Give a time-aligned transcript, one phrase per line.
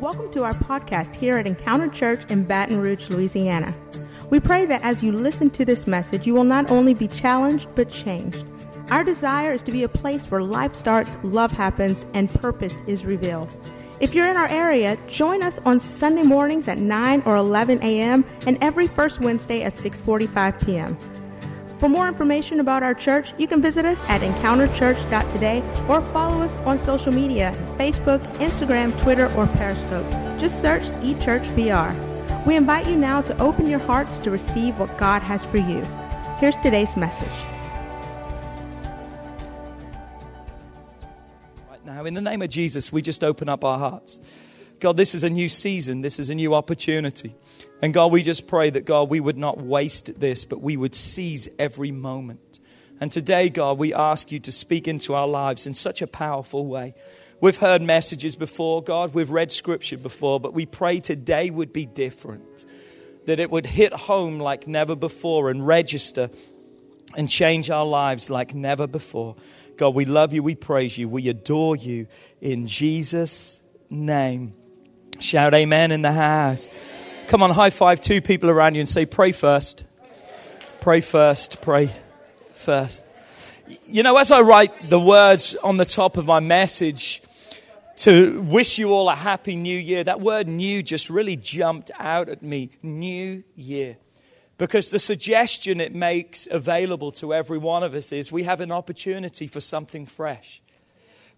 [0.00, 3.74] Welcome to our podcast here at Encounter Church in Baton Rouge, Louisiana.
[4.30, 7.68] We pray that as you listen to this message, you will not only be challenged,
[7.74, 8.42] but changed.
[8.90, 13.04] Our desire is to be a place where life starts, love happens, and purpose is
[13.04, 13.54] revealed.
[14.00, 18.24] If you're in our area, join us on Sunday mornings at 9 or 11 a.m.
[18.46, 20.96] and every first Wednesday at 6:45 p.m.
[21.80, 26.58] For more information about our church, you can visit us at encounterchurch.today or follow us
[26.58, 30.10] on social media Facebook, Instagram, Twitter, or Periscope.
[30.38, 32.44] Just search eChurchBR.
[32.44, 35.82] We invite you now to open your hearts to receive what God has for you.
[36.38, 37.28] Here's today's message.
[41.70, 44.20] Right now, in the name of Jesus, we just open up our hearts.
[44.80, 47.34] God, this is a new season, this is a new opportunity.
[47.82, 50.94] And God, we just pray that, God, we would not waste this, but we would
[50.94, 52.58] seize every moment.
[53.00, 56.66] And today, God, we ask you to speak into our lives in such a powerful
[56.66, 56.94] way.
[57.40, 61.86] We've heard messages before, God, we've read scripture before, but we pray today would be
[61.86, 62.66] different.
[63.24, 66.28] That it would hit home like never before and register
[67.16, 69.36] and change our lives like never before.
[69.78, 72.06] God, we love you, we praise you, we adore you
[72.42, 74.52] in Jesus' name.
[75.18, 76.68] Shout amen in the house.
[77.30, 79.84] Come on, high five two people around you and say, Pray first.
[80.80, 81.62] Pray first.
[81.62, 81.94] Pray
[82.54, 83.04] first.
[83.86, 87.22] You know, as I write the words on the top of my message
[87.98, 92.28] to wish you all a happy new year, that word new just really jumped out
[92.28, 92.70] at me.
[92.82, 93.96] New year.
[94.58, 98.72] Because the suggestion it makes available to every one of us is we have an
[98.72, 100.60] opportunity for something fresh.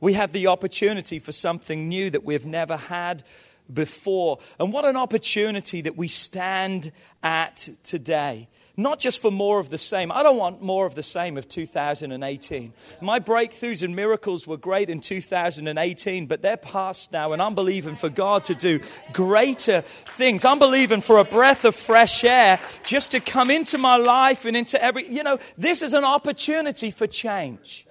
[0.00, 3.24] We have the opportunity for something new that we've never had
[3.72, 4.38] before.
[4.58, 8.48] And what an opportunity that we stand at today.
[8.74, 10.10] Not just for more of the same.
[10.10, 12.72] I don't want more of the same of 2018.
[13.02, 17.96] My breakthroughs and miracles were great in 2018, but they're past now, and I'm believing
[17.96, 18.80] for God to do
[19.12, 20.46] greater things.
[20.46, 24.56] I'm believing for a breath of fresh air just to come into my life and
[24.56, 27.86] into every, you know, this is an opportunity for change.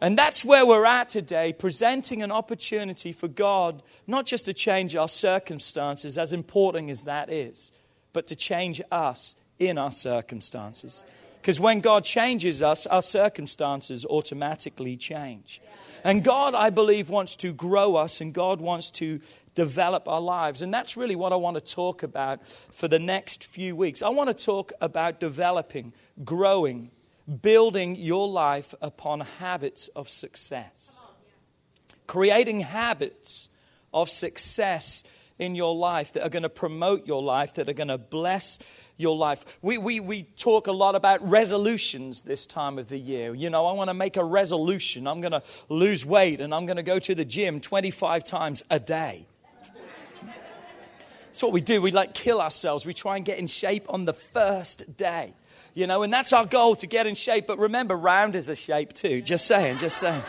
[0.00, 4.94] And that's where we're at today, presenting an opportunity for God not just to change
[4.94, 7.72] our circumstances, as important as that is,
[8.12, 11.06] but to change us in our circumstances.
[11.40, 15.62] Because when God changes us, our circumstances automatically change.
[16.04, 19.20] And God, I believe, wants to grow us and God wants to
[19.54, 20.60] develop our lives.
[20.60, 24.02] And that's really what I want to talk about for the next few weeks.
[24.02, 26.90] I want to talk about developing, growing,
[27.42, 31.00] building your life upon habits of success.
[32.06, 33.48] Creating habits
[33.92, 35.02] of success
[35.38, 38.58] in your life that are going to promote your life, that are going to bless
[38.96, 39.58] your life.
[39.60, 43.34] We, we, we talk a lot about resolutions this time of the year.
[43.34, 45.06] You know, I want to make a resolution.
[45.06, 48.62] I'm going to lose weight and I'm going to go to the gym 25 times
[48.70, 49.26] a day.
[51.26, 51.82] That's what we do.
[51.82, 52.86] We like kill ourselves.
[52.86, 55.34] We try and get in shape on the first day
[55.76, 57.46] you know, and that's our goal to get in shape.
[57.46, 59.20] But remember, round is a shape too.
[59.20, 60.22] Just saying, just saying.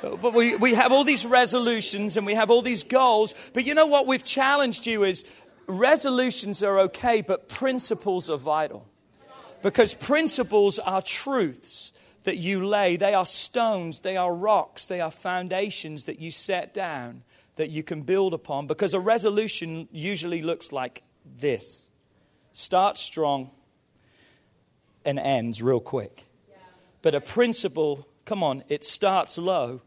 [0.00, 3.34] But we, we have all these resolutions and we have all these goals.
[3.52, 4.06] But you know what?
[4.06, 5.24] We've challenged you is
[5.66, 8.86] resolutions are okay, but principles are vital.
[9.60, 15.10] Because principles are truths that you lay, they are stones, they are rocks, they are
[15.10, 17.24] foundations that you set down
[17.56, 18.68] that you can build upon.
[18.68, 21.90] Because a resolution usually looks like this
[22.52, 23.50] start strong
[25.04, 26.24] and ends real quick.
[27.02, 29.82] But a principle, come on, it starts low,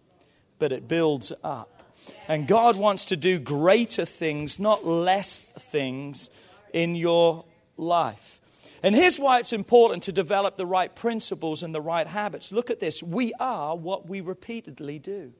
[0.60, 1.84] but it builds up.
[2.28, 6.30] And God wants to do greater things, not less things,
[6.74, 7.46] in your
[7.76, 8.40] life.
[8.84, 12.52] And here's why it's important to develop the right principles and the right habits.
[12.52, 13.02] Look at this.
[13.02, 15.34] We are what we repeatedly do.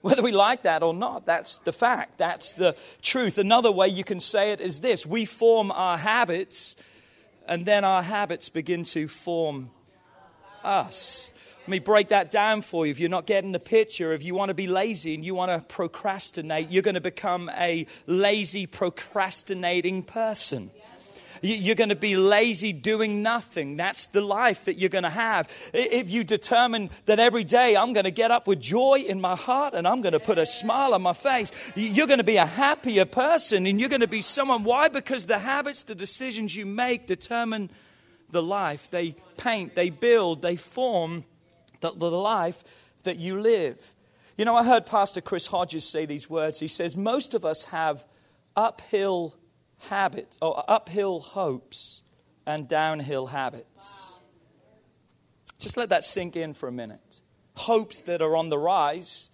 [0.00, 2.18] Whether we like that or not, that's the fact.
[2.18, 3.38] That's the truth.
[3.38, 6.76] Another way you can say it is this we form our habits
[7.46, 9.70] and then our habits begin to form
[10.62, 11.30] us.
[11.62, 12.92] Let me break that down for you.
[12.92, 15.50] If you're not getting the picture, if you want to be lazy and you want
[15.50, 20.70] to procrastinate, you're going to become a lazy, procrastinating person.
[21.42, 23.76] You're going to be lazy doing nothing.
[23.76, 25.48] That's the life that you're going to have.
[25.72, 29.36] If you determine that every day I'm going to get up with joy in my
[29.36, 32.36] heart and I'm going to put a smile on my face, you're going to be
[32.36, 34.64] a happier person and you're going to be someone.
[34.64, 34.88] Why?
[34.88, 37.70] Because the habits, the decisions you make determine
[38.30, 38.90] the life.
[38.90, 41.24] They paint, they build, they form
[41.80, 42.62] the, the life
[43.04, 43.94] that you live.
[44.36, 46.58] You know, I heard Pastor Chris Hodges say these words.
[46.58, 48.04] He says, Most of us have
[48.56, 49.36] uphill
[49.88, 52.02] habits, or uphill hopes
[52.46, 54.18] and downhill habits.
[55.58, 57.22] Just let that sink in for a minute.
[57.54, 59.30] Hopes that are on the rise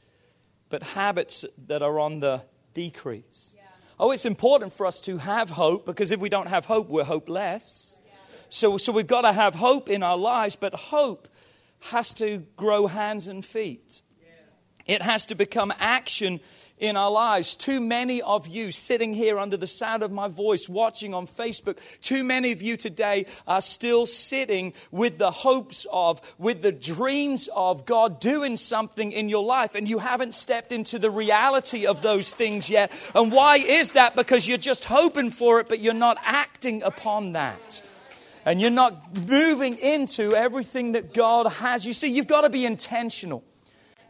[0.70, 2.42] but habits that are on the
[2.72, 3.56] decrease.
[3.98, 7.04] Oh, it's important for us to have hope because if we don't have hope, we're
[7.04, 7.98] hopeless.
[8.48, 11.28] So, so we've got to have hope in our lives, but hope
[11.90, 14.00] has to grow hands and feet.
[14.86, 16.40] It has to become action
[16.80, 17.54] in our lives.
[17.54, 21.78] Too many of you sitting here under the sound of my voice, watching on Facebook,
[22.00, 27.48] too many of you today are still sitting with the hopes of, with the dreams
[27.54, 32.02] of God doing something in your life, and you haven't stepped into the reality of
[32.02, 32.92] those things yet.
[33.14, 34.16] And why is that?
[34.16, 37.82] Because you're just hoping for it, but you're not acting upon that
[38.44, 41.84] and you're not moving into everything that God has.
[41.84, 43.44] You see, you've got to be intentional.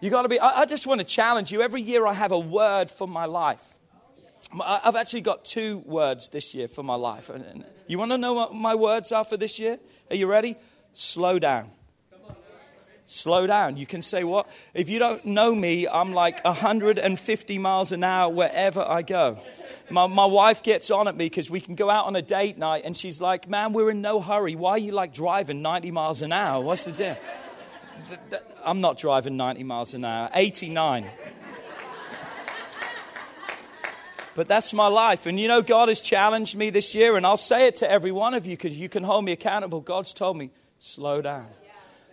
[0.00, 1.62] You got to be, I, I just want to challenge you.
[1.62, 3.78] Every year I have a word for my life.
[4.58, 7.30] I've actually got two words this year for my life.
[7.86, 9.78] You want to know what my words are for this year?
[10.10, 10.56] Are you ready?
[10.92, 11.70] Slow down.
[13.04, 13.76] Slow down.
[13.76, 14.48] You can say what?
[14.72, 19.38] If you don't know me, I'm like 150 miles an hour wherever I go.
[19.90, 22.56] My, my wife gets on at me because we can go out on a date
[22.56, 24.54] night and she's like, Man, we're in no hurry.
[24.54, 26.62] Why are you like driving 90 miles an hour?
[26.62, 27.16] What's the deal?
[28.64, 31.10] I'm not driving 90 miles an hour, 89.
[34.34, 35.26] But that's my life.
[35.26, 38.12] And you know, God has challenged me this year, and I'll say it to every
[38.12, 39.80] one of you because you can hold me accountable.
[39.80, 41.48] God's told me, slow down.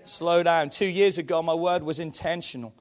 [0.03, 0.69] Slow down.
[0.69, 2.73] Two years ago, my word was intentional.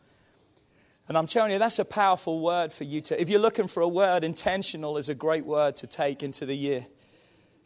[1.08, 3.20] And I'm telling you, that's a powerful word for you to.
[3.20, 6.56] If you're looking for a word, intentional is a great word to take into the
[6.56, 6.86] year.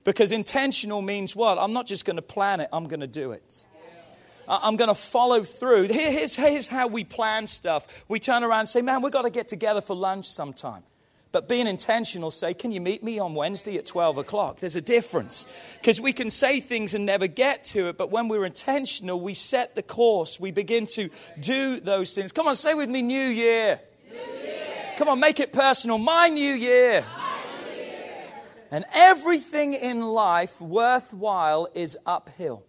[0.05, 1.59] Because intentional means what?
[1.59, 3.65] I'm not just going to plan it, I'm going to do it.
[4.51, 5.85] I'm going to follow through.
[5.85, 8.05] Here's, here's how we plan stuff.
[8.09, 10.83] We turn around and say, man, we've got to get together for lunch sometime.
[11.33, 14.59] But being intentional, say, can you meet me on Wednesday at 12 o'clock?
[14.59, 15.47] There's a difference.
[15.79, 19.35] Because we can say things and never get to it, but when we're intentional, we
[19.35, 20.41] set the course.
[20.41, 21.09] We begin to
[21.39, 22.33] do those things.
[22.33, 23.79] Come on, say with me, New Year.
[24.11, 24.95] New year.
[24.99, 25.99] Come on, make it personal.
[25.99, 27.05] My New My new year.
[28.73, 32.65] And everything in life worthwhile is uphill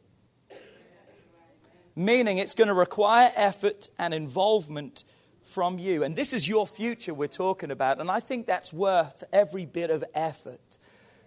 [1.96, 5.04] meaning it's going to require effort and involvement
[5.44, 6.04] from you.
[6.04, 8.00] And this is your future we're talking about.
[8.00, 10.78] And I think that's worth every bit of effort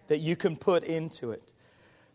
[0.09, 1.53] that you can put into it.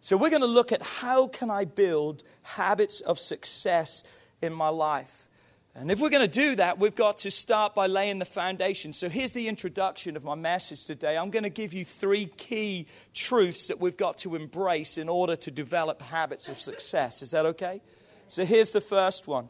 [0.01, 4.03] So we're going to look at how can I build habits of success
[4.41, 5.27] in my life.
[5.75, 8.91] And if we're going to do that, we've got to start by laying the foundation.
[8.91, 11.17] So here's the introduction of my message today.
[11.17, 15.35] I'm going to give you three key truths that we've got to embrace in order
[15.35, 17.21] to develop habits of success.
[17.21, 17.81] Is that okay?
[18.29, 19.49] So here's the first one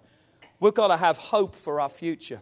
[0.59, 2.41] we've got to have hope for our future.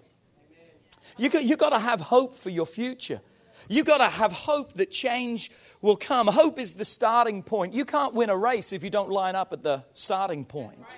[1.18, 3.22] You've got, you got to have hope for your future.
[3.70, 5.52] You've got to have hope that change
[5.82, 6.28] will come.
[6.28, 7.74] Hope is the starting point.
[7.74, 10.98] You can't win a race if you don't line up at the starting point.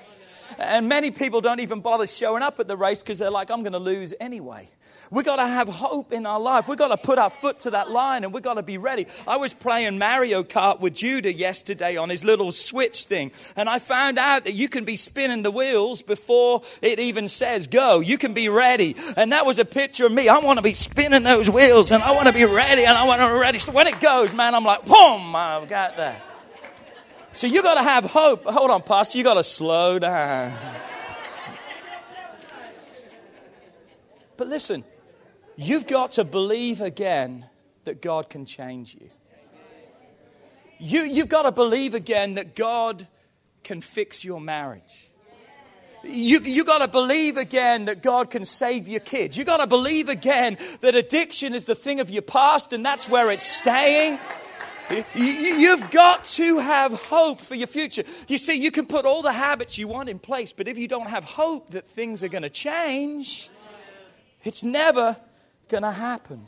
[0.57, 3.61] And many people don't even bother showing up at the race because they're like, I'm
[3.61, 4.69] going to lose anyway.
[5.11, 6.67] We've got to have hope in our life.
[6.67, 9.07] We've got to put our foot to that line and we've got to be ready.
[9.27, 13.79] I was playing Mario Kart with Judah yesterday on his little switch thing, and I
[13.79, 18.01] found out that you can be spinning the wheels before it even says go.
[18.01, 18.95] You can be ready.
[19.17, 20.29] And that was a picture of me.
[20.29, 23.05] I want to be spinning those wheels and I want to be ready and I
[23.05, 23.57] want to be ready.
[23.57, 26.21] So when it goes, man, I'm like, boom, I've got that.
[27.31, 28.43] So you got to have hope.
[28.45, 30.57] Hold on, Pastor, you got to slow down.
[34.37, 34.83] But listen,
[35.61, 37.45] You've got to believe again
[37.83, 39.09] that God can change you.
[40.79, 43.05] you you've got to believe again that God
[43.65, 45.09] can fix your marriage.
[46.01, 49.35] You, you got to believe again that God can save your kids.
[49.35, 53.09] You got to believe again that addiction is the thing of your past and that's
[53.09, 54.17] where it's staying.
[55.13, 58.03] You've got to have hope for your future.
[58.29, 60.87] You see, you can put all the habits you want in place, but if you
[60.87, 63.49] don't have hope that things are going to change,
[64.45, 65.17] it's never
[65.69, 66.47] going to happen.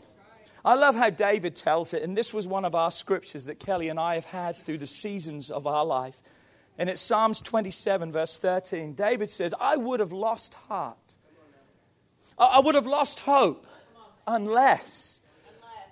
[0.63, 3.89] I love how David tells it, and this was one of our scriptures that Kelly
[3.89, 6.21] and I have had through the seasons of our life.
[6.77, 8.93] And it's Psalms 27, verse 13.
[8.93, 11.17] David says, I would have lost heart.
[12.37, 13.65] I would have lost hope
[14.27, 15.19] unless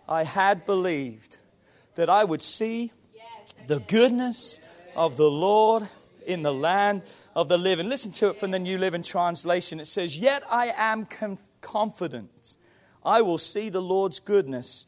[0.08, 1.38] I had believed
[1.96, 2.92] that I would see
[3.68, 4.60] the goodness
[4.96, 5.88] of the Lord
[6.26, 7.02] in the land
[7.36, 7.90] of the living.
[7.90, 9.80] Listen to it from the New Living Translation.
[9.80, 11.08] It says, Yet I am
[11.62, 12.58] confident
[13.04, 14.86] I will see the Lord's goodness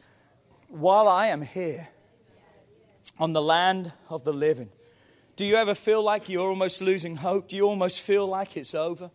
[0.68, 1.90] while I am here
[3.20, 4.70] on the land of the living.
[5.36, 7.50] Do you ever feel like you're almost losing hope?
[7.50, 9.12] Do you almost feel like it's over?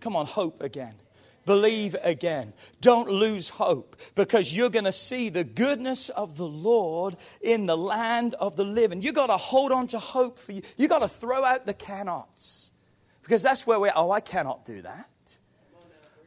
[0.00, 0.94] Come on, hope again.
[1.44, 2.52] Believe again.
[2.80, 7.76] Don't lose hope because you're going to see the goodness of the Lord in the
[7.76, 9.00] land of the living.
[9.00, 10.62] You've got to hold on to hope for you.
[10.76, 12.72] You've got to throw out the cannots
[13.22, 15.08] because that's where we're, oh, I cannot do that.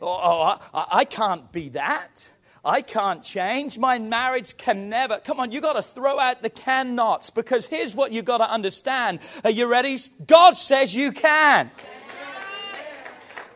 [0.01, 2.29] Oh, oh I, I can't be that.
[2.63, 3.77] I can't change.
[3.77, 5.17] My marriage can never.
[5.19, 8.39] Come on, you got to throw out the can nots because here's what you got
[8.39, 9.19] to understand.
[9.43, 9.97] Are you ready?
[10.27, 11.71] God says you can.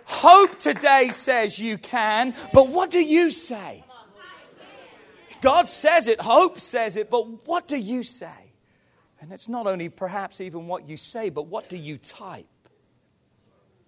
[0.06, 3.84] Hope today says you can, but what do you say?
[5.42, 8.54] God says it, hope says it, but what do you say?
[9.20, 12.46] And it's not only perhaps even what you say, but what do you type?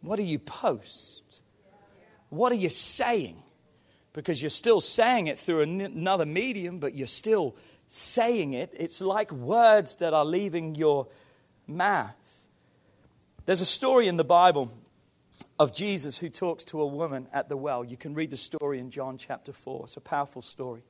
[0.02, 1.42] What do you post?
[2.30, 3.42] What are you saying?
[4.14, 7.56] Because you're still saying it through another medium, but you're still
[7.88, 8.74] saying it.
[8.78, 11.08] It's like words that are leaving your
[11.68, 12.16] mouth.
[13.46, 14.72] There's a story in the Bible
[15.60, 17.84] of Jesus who talks to a woman at the well.
[17.84, 19.82] You can read the story in John chapter 4.
[19.84, 20.84] It's a powerful story.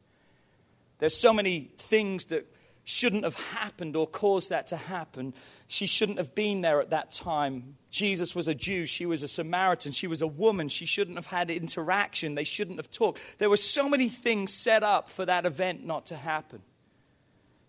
[1.00, 2.46] There's so many things that
[2.86, 5.34] shouldn't have happened or caused that to happen.
[5.68, 7.76] She shouldn't have been there at that time.
[7.90, 8.86] Jesus was a Jew.
[8.86, 9.92] She was a Samaritan.
[9.92, 10.70] She was a woman.
[10.70, 12.36] She shouldn't have had interaction.
[12.36, 13.20] They shouldn't have talked.
[13.40, 16.62] There were so many things set up for that event not to happen.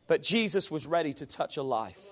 [0.06, 2.04] But Jesus was ready to touch a life.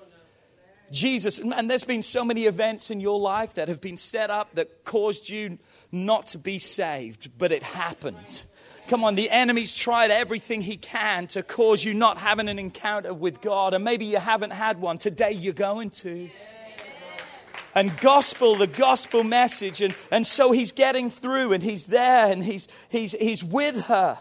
[0.90, 4.54] Jesus, and there's been so many events in your life that have been set up
[4.54, 5.58] that caused you
[5.92, 8.44] not to be saved, but it happened.
[8.88, 13.14] Come on, the enemy's tried everything he can to cause you not having an encounter
[13.14, 14.98] with God, and maybe you haven't had one.
[14.98, 16.28] Today you're going to.
[17.74, 22.44] And gospel, the gospel message, and, and so he's getting through and he's there and
[22.44, 24.18] he's, he's, he's with her.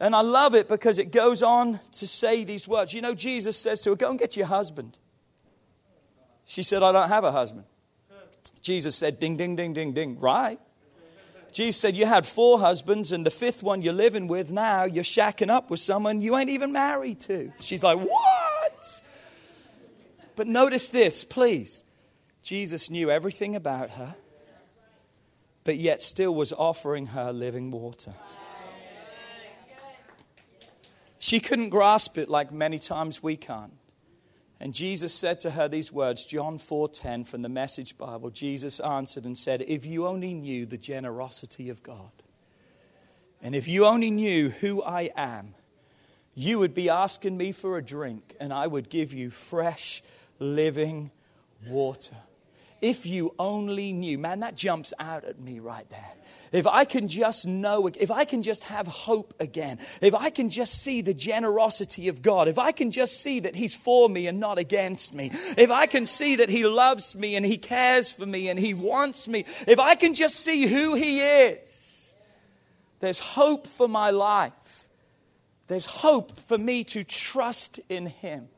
[0.00, 2.94] And I love it because it goes on to say these words.
[2.94, 4.98] You know, Jesus says to her, Go and get your husband.
[6.46, 7.64] She said, I don't have a husband.
[8.60, 10.18] Jesus said, Ding, ding, ding, ding, ding.
[10.18, 10.58] Right.
[11.52, 15.04] Jesus said, You had four husbands, and the fifth one you're living with now, you're
[15.04, 17.52] shacking up with someone you ain't even married to.
[17.60, 19.02] She's like, What?
[20.36, 21.84] But notice this, please.
[22.42, 24.14] Jesus knew everything about her,
[25.64, 28.14] but yet still was offering her living water.
[31.18, 33.77] She couldn't grasp it like many times we can't.
[34.60, 38.30] And Jesus said to her these words, John 4:10 from the Message Bible.
[38.30, 42.10] Jesus answered and said, "If you only knew the generosity of God,
[43.40, 45.54] and if you only knew who I am,
[46.34, 50.02] you would be asking me for a drink, and I would give you fresh,
[50.40, 51.12] living
[51.66, 52.16] water."
[52.80, 56.12] If you only knew, man, that jumps out at me right there.
[56.52, 60.48] If I can just know, if I can just have hope again, if I can
[60.48, 64.28] just see the generosity of God, if I can just see that He's for me
[64.28, 68.12] and not against me, if I can see that He loves me and He cares
[68.12, 72.14] for me and He wants me, if I can just see who He is,
[73.00, 74.88] there's hope for my life.
[75.66, 78.48] There's hope for me to trust in Him.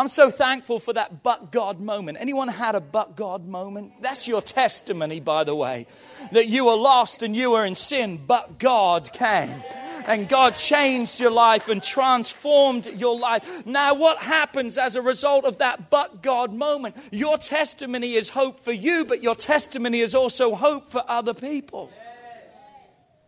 [0.00, 2.16] I'm so thankful for that but God moment.
[2.18, 4.00] Anyone had a but God moment?
[4.00, 5.86] That's your testimony, by the way,
[6.32, 9.62] that you were lost and you were in sin, but God came.
[10.06, 13.66] And God changed your life and transformed your life.
[13.66, 16.96] Now, what happens as a result of that but God moment?
[17.12, 21.92] Your testimony is hope for you, but your testimony is also hope for other people.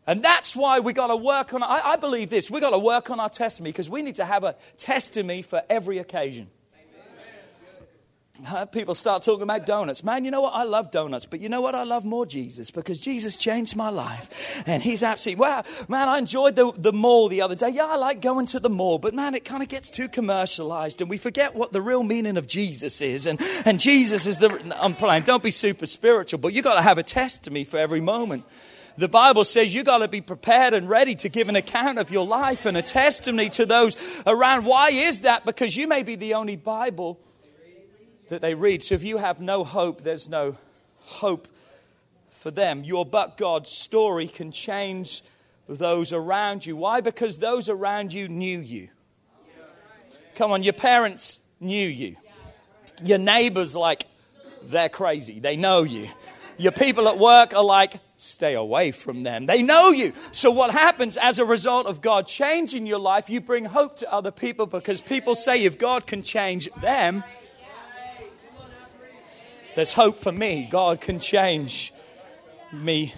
[0.07, 2.79] And that's why we got to work on, I, I believe this, we got to
[2.79, 6.49] work on our testimony because we need to have a testimony for every occasion.
[8.73, 10.03] People start talking about donuts.
[10.03, 10.55] Man, you know what?
[10.55, 11.75] I love donuts, but you know what?
[11.75, 14.63] I love more Jesus because Jesus changed my life.
[14.67, 17.69] And he's absolutely, wow, man, I enjoyed the, the mall the other day.
[17.69, 21.03] Yeah, I like going to the mall, but man, it kind of gets too commercialized
[21.03, 23.27] and we forget what the real meaning of Jesus is.
[23.27, 26.83] And, and Jesus is the, I'm playing, don't be super spiritual, but you got to
[26.83, 28.45] have a test to me for every moment.
[28.97, 32.11] The Bible says you got to be prepared and ready to give an account of
[32.11, 34.65] your life and a testimony to those around.
[34.65, 35.45] Why is that?
[35.45, 37.21] Because you may be the only Bible
[38.33, 38.83] that they read.
[38.83, 40.57] So if you have no hope, there's no
[41.01, 41.49] hope
[42.29, 42.83] for them.
[42.83, 45.23] Your but God story can change
[45.69, 46.75] those around you.
[46.75, 47.03] Why?
[47.03, 48.89] Because those around you knew you.
[50.35, 52.17] Come on, your parents knew you.
[53.03, 54.07] Your neighbors, like,
[54.63, 55.39] they're crazy.
[55.39, 56.09] They know you.
[56.57, 59.45] Your people at work are like, stay away from them.
[59.45, 60.15] They know you.
[60.31, 64.11] So, what happens as a result of God changing your life, you bring hope to
[64.11, 67.25] other people because people say if God can change them,
[69.75, 70.69] there's hope for me.
[70.71, 71.93] God can change
[72.73, 73.15] me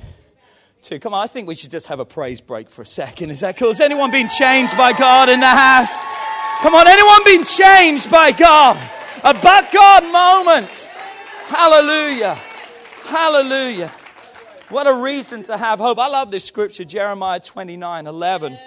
[0.83, 0.99] too.
[0.99, 3.31] Come on, I think we should just have a praise break for a second.
[3.31, 3.69] Is that cool?
[3.69, 5.97] Has anyone been changed by God in the house?
[6.61, 8.77] Come on, anyone been changed by God?
[9.25, 10.71] A but God moment.
[11.47, 12.35] Hallelujah.
[13.05, 13.89] Hallelujah.
[14.69, 15.99] What a reason to have hope.
[15.99, 18.59] I love this scripture, Jeremiah 29 11.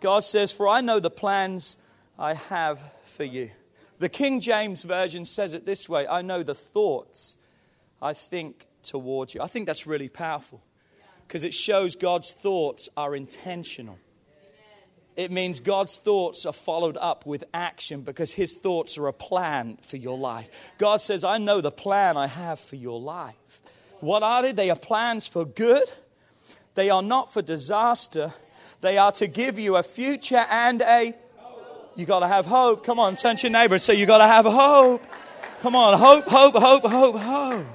[0.00, 1.76] God says, For I know the plans
[2.18, 3.50] I have for you.
[4.00, 7.36] The King James Version says it this way I know the thoughts
[8.02, 9.42] I think towards you.
[9.42, 10.62] I think that's really powerful.
[11.28, 13.98] because it shows God's thoughts are intentional.
[15.16, 19.76] It means God's thoughts are followed up with action because His thoughts are a plan
[19.82, 20.72] for your life.
[20.78, 23.60] God says, I know the plan I have for your life.
[24.00, 24.52] What are they?
[24.52, 25.90] They are plans for good,
[26.74, 28.32] they are not for disaster.
[28.80, 31.14] They are to give you a future and a.
[31.96, 32.84] You got to have hope.
[32.84, 35.04] Come on, turn to your neighbor and say, You got to have hope.
[35.62, 37.66] Come on, hope, hope, hope, hope, hope.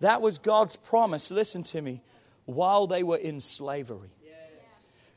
[0.00, 2.02] That was God's promise, listen to me,
[2.44, 4.10] while they were in slavery.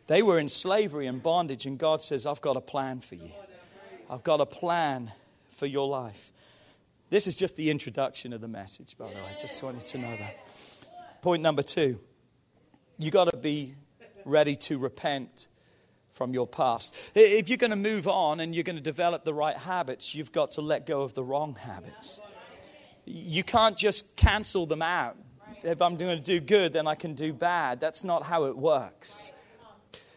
[0.08, 3.32] They were in slavery and bondage, and God says, I've got a plan for you.
[4.10, 5.12] I've got a plan
[5.52, 6.32] for your life.
[7.10, 9.36] This is just the introduction of the message, by the way.
[9.36, 10.38] I just wanted to know that.
[11.22, 12.00] Point number two
[12.98, 13.76] you got to be
[14.26, 15.48] ready to repent
[16.22, 16.96] from your past.
[17.16, 20.32] If you're going to move on and you're going to develop the right habits, you've
[20.32, 22.22] got to let go of the wrong habits.
[23.06, 25.18] You can't just cancel them out.
[25.64, 27.80] If I'm going to do good, then I can do bad.
[27.80, 29.32] That's not how it works.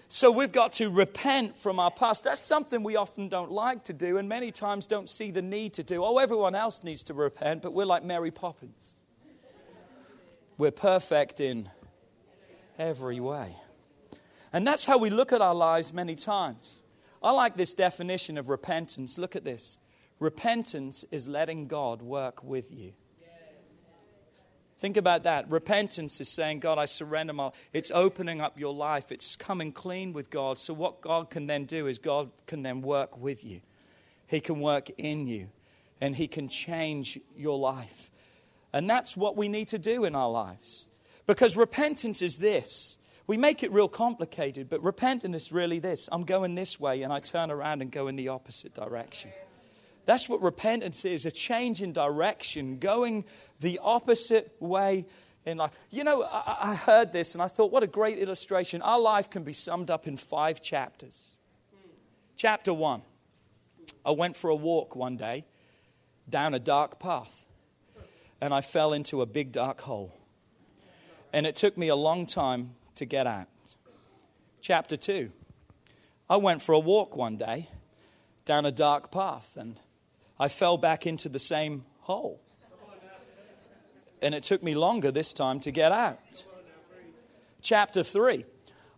[0.08, 2.24] So we've got to repent from our past.
[2.24, 5.72] That's something we often don't like to do and many times don't see the need
[5.74, 6.04] to do.
[6.04, 8.94] Oh, everyone else needs to repent, but we're like Mary Poppins.
[10.58, 11.70] We're perfect in
[12.78, 13.56] every way.
[14.54, 16.80] And that's how we look at our lives many times.
[17.20, 19.18] I like this definition of repentance.
[19.18, 19.78] Look at this
[20.20, 22.92] repentance is letting God work with you.
[24.78, 25.50] Think about that.
[25.50, 27.50] Repentance is saying, God, I surrender my.
[27.72, 29.10] It's opening up your life.
[29.10, 30.58] It's coming clean with God.
[30.60, 33.60] So, what God can then do is God can then work with you.
[34.28, 35.48] He can work in you,
[36.00, 38.12] and He can change your life.
[38.72, 40.88] And that's what we need to do in our lives.
[41.26, 42.98] Because repentance is this.
[43.26, 46.08] We make it real complicated, but repentance is really this.
[46.12, 49.30] I'm going this way, and I turn around and go in the opposite direction.
[50.06, 53.24] That's what repentance is a change in direction, going
[53.60, 55.06] the opposite way
[55.46, 55.70] in life.
[55.90, 58.82] You know, I, I, heard this and I thought, what a great illustration.
[58.82, 61.36] Our life can be summed up in five chapters.
[62.36, 63.02] Chapter one
[64.04, 65.44] I went for a walk one day
[66.28, 67.46] down a dark path
[68.40, 70.12] and I fell into a big dark hole.
[71.32, 73.48] And it took me a long time to get out.
[74.60, 75.30] Chapter 2
[76.28, 77.68] I went for a walk one day
[78.44, 79.78] down a dark path and
[80.38, 82.40] I fell back into the same hole.
[84.22, 86.44] And it took me longer this time to get out.
[87.60, 88.44] Chapter 3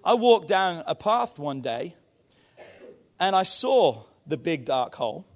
[0.04, 1.96] I walked down a path one day
[3.18, 5.26] and I saw the big dark hole.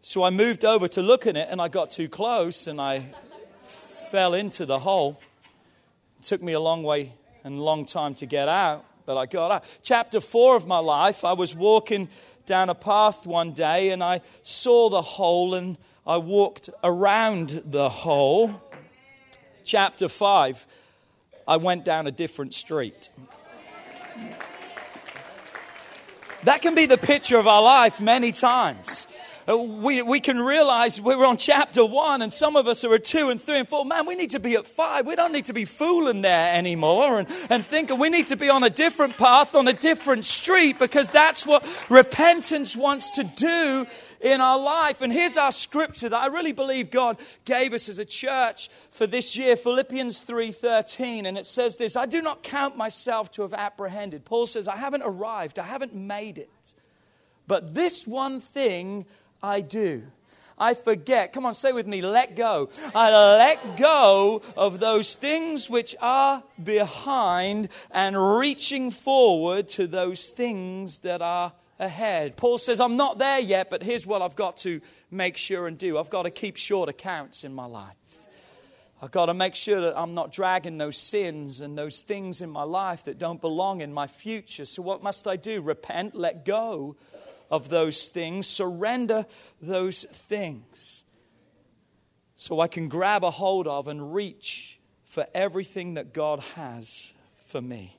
[0.00, 3.12] So I moved over to look at it and I got too close and I
[3.62, 5.20] fell into the hole.
[6.18, 7.12] It took me a long way
[7.46, 9.64] and long time to get out, but I got out.
[9.80, 12.08] Chapter 4 of my life, I was walking
[12.44, 17.88] down a path one day and I saw the hole and I walked around the
[17.88, 18.60] hole.
[19.62, 20.66] Chapter 5,
[21.46, 23.10] I went down a different street.
[26.42, 29.06] That can be the picture of our life many times.
[29.48, 33.04] Uh, we, we can realize we're on chapter one and some of us are at
[33.04, 33.84] two and three and four.
[33.84, 35.06] Man, we need to be at five.
[35.06, 38.48] We don't need to be fooling there anymore and, and thinking we need to be
[38.48, 43.86] on a different path, on a different street because that's what repentance wants to do
[44.20, 45.00] in our life.
[45.00, 49.06] And here's our scripture that I really believe God gave us as a church for
[49.06, 53.54] this year, Philippians 3:13, and it says this, I do not count myself to have
[53.54, 54.24] apprehended.
[54.24, 56.74] Paul says, I haven't arrived, I haven't made it.
[57.46, 59.06] But this one thing
[59.46, 60.02] I do.
[60.58, 61.32] I forget.
[61.32, 62.68] Come on, say with me, let go.
[62.94, 71.00] I let go of those things which are behind and reaching forward to those things
[71.00, 72.36] that are ahead.
[72.36, 74.80] Paul says, I'm not there yet, but here's what I've got to
[75.12, 75.96] make sure and do.
[75.96, 77.94] I've got to keep short accounts in my life.
[79.00, 82.50] I've got to make sure that I'm not dragging those sins and those things in
[82.50, 84.64] my life that don't belong in my future.
[84.64, 85.60] So, what must I do?
[85.60, 86.96] Repent, let go
[87.50, 89.26] of those things, surrender
[89.60, 91.04] those things
[92.36, 97.12] so I can grab a hold of and reach for everything that God has
[97.46, 97.96] for me.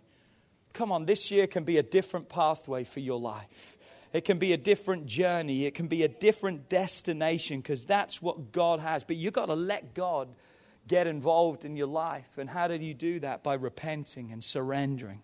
[0.73, 3.77] Come on, this year can be a different pathway for your life.
[4.13, 5.65] It can be a different journey.
[5.65, 9.03] It can be a different destination because that's what God has.
[9.03, 10.29] But you've got to let God
[10.87, 12.37] get involved in your life.
[12.37, 13.43] And how do you do that?
[13.43, 15.21] By repenting and surrendering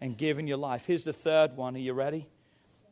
[0.00, 0.84] and giving your life.
[0.84, 1.74] Here's the third one.
[1.76, 2.26] Are you ready?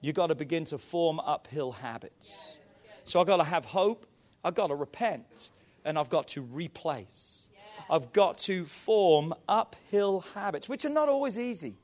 [0.01, 2.59] You've got to begin to form uphill habits.
[3.05, 4.07] So I've got to have hope,
[4.45, 5.51] I've got to repent,
[5.85, 7.49] and I've got to replace.
[7.91, 11.77] I've got to form uphill habits, which are not always easy,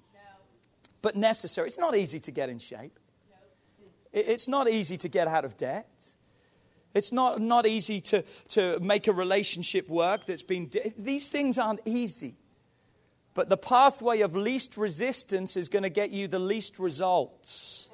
[1.01, 1.69] but necessary.
[1.69, 2.99] It's not easy to get in shape,
[4.13, 5.89] it's not easy to get out of debt.
[6.95, 10.71] It's not, not easy to, to make a relationship work that's been.
[10.99, 12.35] These things aren't easy.
[13.35, 17.89] But the pathway of least resistance is going to get you the least results.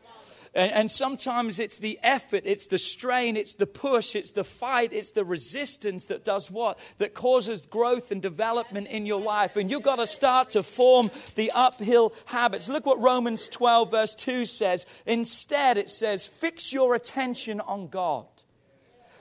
[0.55, 4.93] And, and, sometimes it's the effort, it's the strain, it's the push, it's the fight,
[4.93, 6.79] it's the resistance that does what?
[6.99, 9.57] That causes growth and development in your life.
[9.57, 12.69] And you've got to start to form the uphill habits.
[12.69, 14.87] Look what Romans 12, verse 2 says.
[15.07, 18.27] Instead, it says, fix your attention on God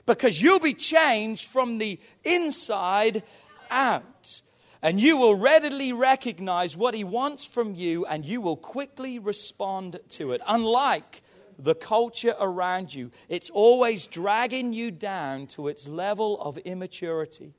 [0.06, 3.22] because you'll be changed from the inside
[3.70, 4.40] out.
[4.80, 9.98] And you will readily recognize what he wants from you, and you will quickly respond
[10.10, 10.40] to it.
[10.46, 11.22] Unlike
[11.58, 17.54] the culture around you, it's always dragging you down to its level of immaturity,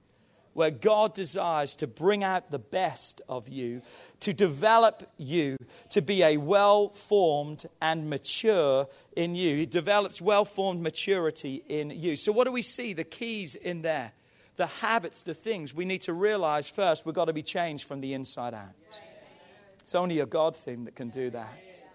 [0.54, 3.82] where God desires to bring out the best of you,
[4.22, 5.58] to develop you
[5.90, 9.58] to be a well formed and mature in you.
[9.58, 12.16] He develops well formed maturity in you.
[12.16, 12.94] So, what do we see?
[12.94, 14.14] The keys in there
[14.60, 18.02] the habits, the things, we need to realize first we've got to be changed from
[18.02, 18.76] the inside out.
[19.80, 21.86] It's only a God thing that can do that.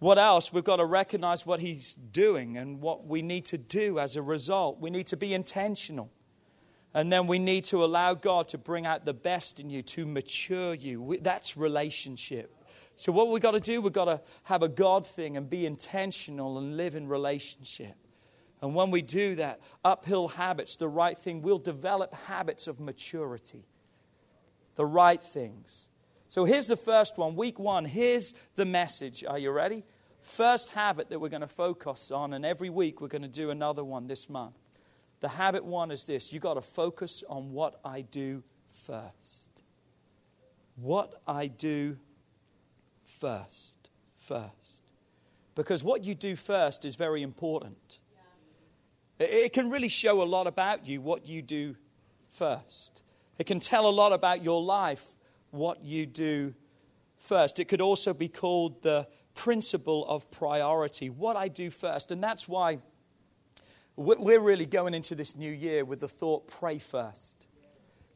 [0.00, 0.52] What else?
[0.52, 4.20] We've got to recognize what He's doing and what we need to do as a
[4.20, 4.80] result.
[4.80, 6.10] We need to be intentional.
[6.92, 10.06] And then we need to allow God to bring out the best in you, to
[10.06, 11.18] mature you.
[11.22, 12.52] That's relationship.
[12.96, 15.66] So, what we've got to do, we've got to have a God thing and be
[15.66, 17.94] intentional and live in relationship.
[18.62, 23.64] And when we do that, uphill habits, the right thing, we'll develop habits of maturity.
[24.76, 25.90] The right things.
[26.28, 27.84] So here's the first one, week one.
[27.84, 29.24] Here's the message.
[29.24, 29.84] Are you ready?
[30.20, 33.50] First habit that we're going to focus on, and every week we're going to do
[33.50, 34.56] another one this month.
[35.20, 39.48] The habit one is this you got to focus on what I do first.
[40.76, 41.96] What I do
[43.04, 43.76] first.
[44.16, 44.82] First.
[45.54, 48.00] Because what you do first is very important.
[49.18, 51.76] It can really show a lot about you what you do
[52.28, 53.02] first.
[53.38, 55.16] It can tell a lot about your life
[55.50, 56.54] what you do
[57.16, 57.58] first.
[57.58, 62.10] It could also be called the principle of priority, what I do first.
[62.10, 62.78] And that's why
[63.96, 67.46] we're really going into this new year with the thought pray first.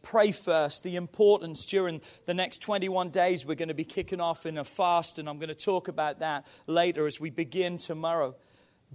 [0.03, 0.83] Pray first.
[0.83, 4.65] The importance during the next 21 days, we're going to be kicking off in a
[4.65, 8.35] fast, and I'm going to talk about that later as we begin tomorrow.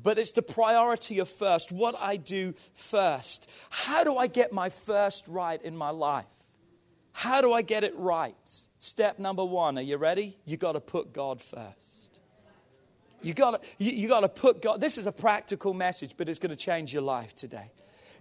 [0.01, 3.49] But it's the priority of first, what I do first.
[3.69, 6.25] How do I get my first right in my life?
[7.13, 8.35] How do I get it right?
[8.77, 10.37] Step number one, are you ready?
[10.45, 12.09] You got to put God first.
[13.21, 14.81] You got to you, you got to put God.
[14.81, 17.71] This is a practical message, but it's going to change your life today.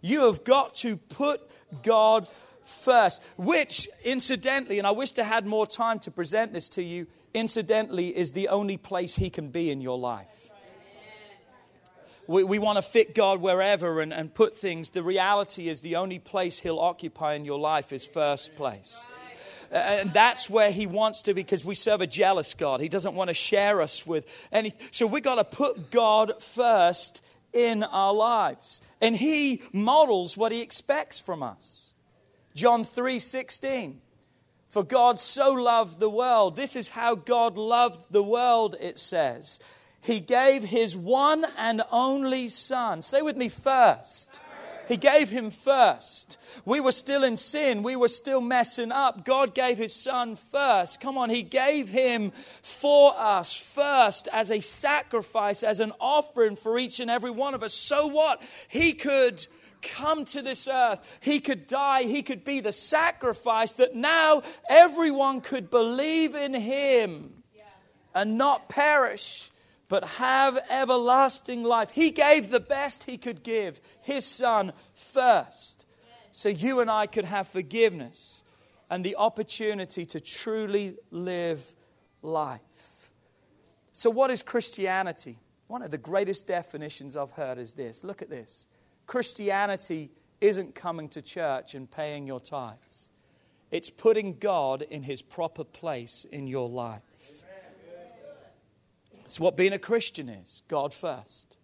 [0.01, 1.41] You have got to put
[1.83, 2.29] God
[2.65, 7.07] first, which incidentally, and I wish I had more time to present this to you,
[7.35, 10.44] incidentally is the only place he can be in your life
[12.27, 14.91] we, we want to fit God wherever and, and put things.
[14.91, 19.05] The reality is the only place He'll occupy in your life is first place.
[19.71, 22.81] And that's where he wants to because we serve a jealous God.
[22.81, 24.89] He doesn't want to share us with anything.
[24.93, 28.81] So we got to put God first in our lives.
[29.01, 31.93] And he models what he expects from us.
[32.55, 34.01] John 3 16.
[34.69, 36.57] For God so loved the world.
[36.57, 39.61] This is how God loved the world, it says.
[40.05, 43.01] He gave his one and only Son.
[43.01, 44.39] Say with me, first.
[44.87, 46.37] He gave him first.
[46.67, 47.83] We were still in sin.
[47.83, 49.25] We were still messing up.
[49.25, 51.01] God gave his son first.
[51.01, 56.79] Come on, he gave him for us first as a sacrifice, as an offering for
[56.79, 57.73] each and every one of us.
[57.73, 58.43] So what?
[58.69, 59.47] He could
[59.81, 61.01] come to this earth.
[61.21, 62.03] He could die.
[62.03, 67.43] He could be the sacrifice that now everyone could believe in him
[68.15, 69.51] and not perish
[69.95, 71.91] but have everlasting life.
[71.91, 75.87] He gave the best he could give, his son first,
[76.33, 78.43] so you and I could have forgiveness
[78.91, 81.73] and the opportunity to truly live
[82.23, 83.13] life.
[83.93, 85.39] So, what is Christianity?
[85.69, 88.67] One of the greatest definitions I've heard is this look at this
[89.07, 93.11] Christianity isn't coming to church and paying your tithes.
[93.71, 97.03] It's putting God in his proper place in your life.
[99.25, 101.57] It's what being a Christian is God first.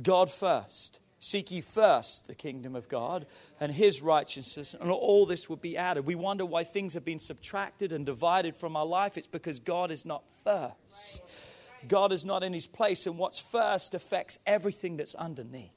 [0.00, 1.00] God first.
[1.20, 3.26] Seek ye first the kingdom of God
[3.58, 6.06] and his righteousness, and all this will be added.
[6.06, 9.18] We wonder why things have been subtracted and divided from our life.
[9.18, 11.22] It's because God is not first.
[11.88, 15.72] God is not in his place, and what's first affects everything that's underneath.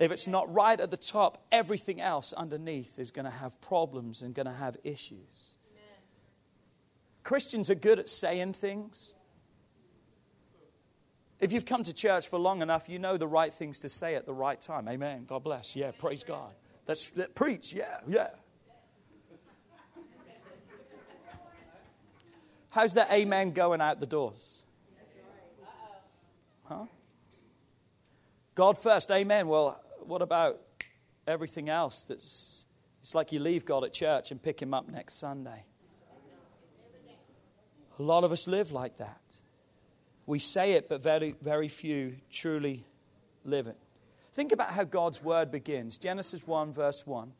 [0.00, 4.22] If it's not right at the top, everything else underneath is going to have problems
[4.22, 5.56] and going to have issues.
[7.22, 9.12] Christians are good at saying things
[11.42, 14.14] If you've come to church for long enough, you know the right things to say
[14.14, 14.88] at the right time.
[14.88, 15.24] Amen.
[15.26, 15.74] God bless.
[15.74, 16.52] Yeah, praise God.
[16.86, 17.72] That's that, preach.
[17.74, 18.28] Yeah, yeah.
[22.70, 24.62] How's that amen going out the doors?
[26.64, 26.86] Huh?
[28.54, 29.48] God first, amen.
[29.48, 30.60] Well, what about
[31.26, 32.66] everything else that's
[33.00, 35.64] it's like you leave God at church and pick him up next Sunday.
[37.98, 39.20] A lot of us live like that.
[40.26, 42.84] We say it, but very, very few truly
[43.44, 43.76] live it.
[44.34, 45.98] Think about how God's word begins.
[45.98, 47.32] Genesis 1, verse 1.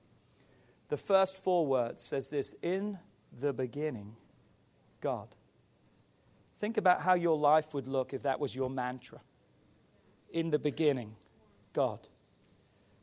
[0.88, 2.98] The first four words says this In
[3.40, 4.16] the beginning,
[5.00, 5.28] God.
[6.58, 9.20] Think about how your life would look if that was your mantra.
[10.32, 11.16] In the beginning,
[11.72, 12.08] God.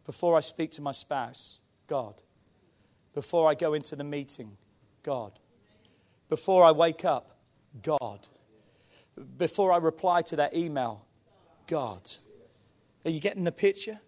[0.05, 2.21] Before I speak to my spouse, God.
[3.13, 4.57] Before I go into the meeting,
[5.03, 5.33] God.
[6.29, 7.37] Before I wake up,
[7.81, 8.27] God
[9.37, 11.05] before I reply to that email?
[11.67, 12.09] God.
[13.05, 13.99] Are you getting the picture?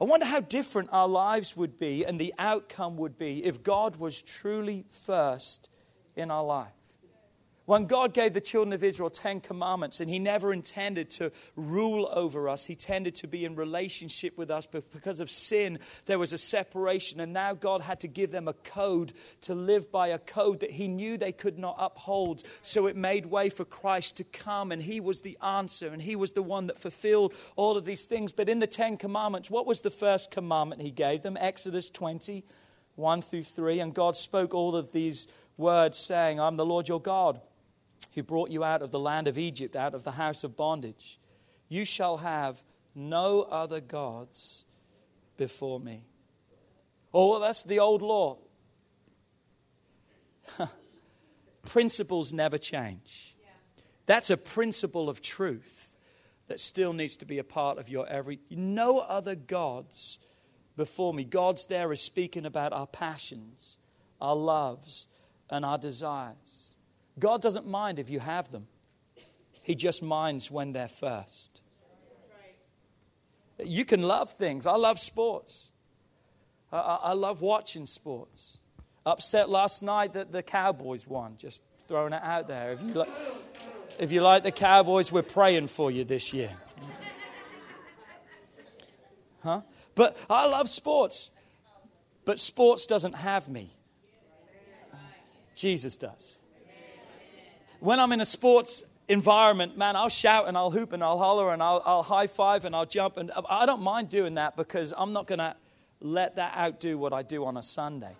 [0.00, 3.96] I wonder how different our lives would be and the outcome would be if God
[3.96, 5.68] was truly first
[6.16, 6.72] in our life.
[7.70, 12.10] When God gave the children of Israel Ten Commandments, and He never intended to rule
[12.10, 14.66] over us, He tended to be in relationship with us.
[14.66, 17.20] But because of sin, there was a separation.
[17.20, 20.72] And now God had to give them a code to live by, a code that
[20.72, 22.42] He knew they could not uphold.
[22.62, 26.16] So it made way for Christ to come, and He was the answer, and He
[26.16, 28.32] was the one that fulfilled all of these things.
[28.32, 31.36] But in the Ten Commandments, what was the first commandment He gave them?
[31.40, 32.42] Exodus 20,
[32.96, 33.78] 1 through 3.
[33.78, 37.40] And God spoke all of these words, saying, I'm the Lord your God
[38.14, 41.18] who brought you out of the land of Egypt, out of the house of bondage.
[41.68, 42.62] You shall have
[42.94, 44.64] no other gods
[45.36, 46.04] before me.
[47.12, 48.38] Oh, well, that's the old law.
[51.66, 53.34] Principles never change.
[54.06, 55.96] That's a principle of truth
[56.48, 58.40] that still needs to be a part of your every.
[58.50, 60.18] No other gods
[60.76, 61.22] before me.
[61.22, 63.78] God's there is speaking about our passions,
[64.20, 65.06] our loves,
[65.48, 66.69] and our desires.
[67.20, 68.66] God doesn't mind if you have them,
[69.62, 71.60] He just minds when they're first.
[73.62, 74.66] You can love things.
[74.66, 75.70] I love sports.
[76.72, 78.56] I, I love watching sports.
[79.04, 81.36] Upset last night that the Cowboys won.
[81.36, 82.72] Just throwing it out there.
[82.72, 83.08] If you like,
[83.98, 86.56] if you like the Cowboys, we're praying for you this year.
[89.42, 89.60] Huh?
[89.94, 91.30] But I love sports.
[92.24, 93.68] But sports doesn't have me.
[95.54, 96.39] Jesus does
[97.80, 101.52] when I'm in a sports environment, man, I'll shout and I'll hoop and I'll holler
[101.52, 103.16] and I'll, I'll high five and I'll jump.
[103.16, 105.56] And I don't mind doing that because I'm not going to
[106.00, 108.14] let that outdo what I do on a Sunday.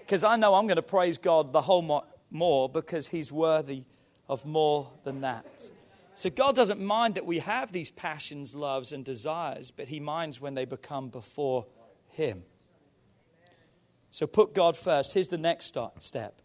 [0.00, 3.84] Because I know I'm going to praise God the whole mo- more because He's worthy
[4.28, 5.46] of more than that.
[6.14, 10.40] So God doesn't mind that we have these passions, loves, and desires, but He minds
[10.40, 11.66] when they become before
[12.08, 12.42] Him.
[14.10, 15.14] So put God first.
[15.14, 16.40] Here's the next step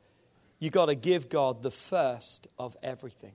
[0.65, 3.33] You've got to give God the first of everything.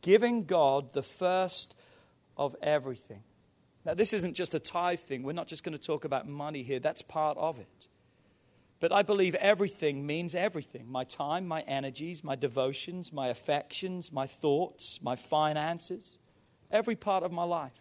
[0.00, 1.76] Giving God the first
[2.36, 3.22] of everything.
[3.84, 5.22] Now, this isn't just a tithe thing.
[5.22, 7.86] We're not just going to talk about money here, that's part of it.
[8.80, 14.26] But I believe everything means everything my time, my energies, my devotions, my affections, my
[14.26, 16.18] thoughts, my finances,
[16.68, 17.80] every part of my life.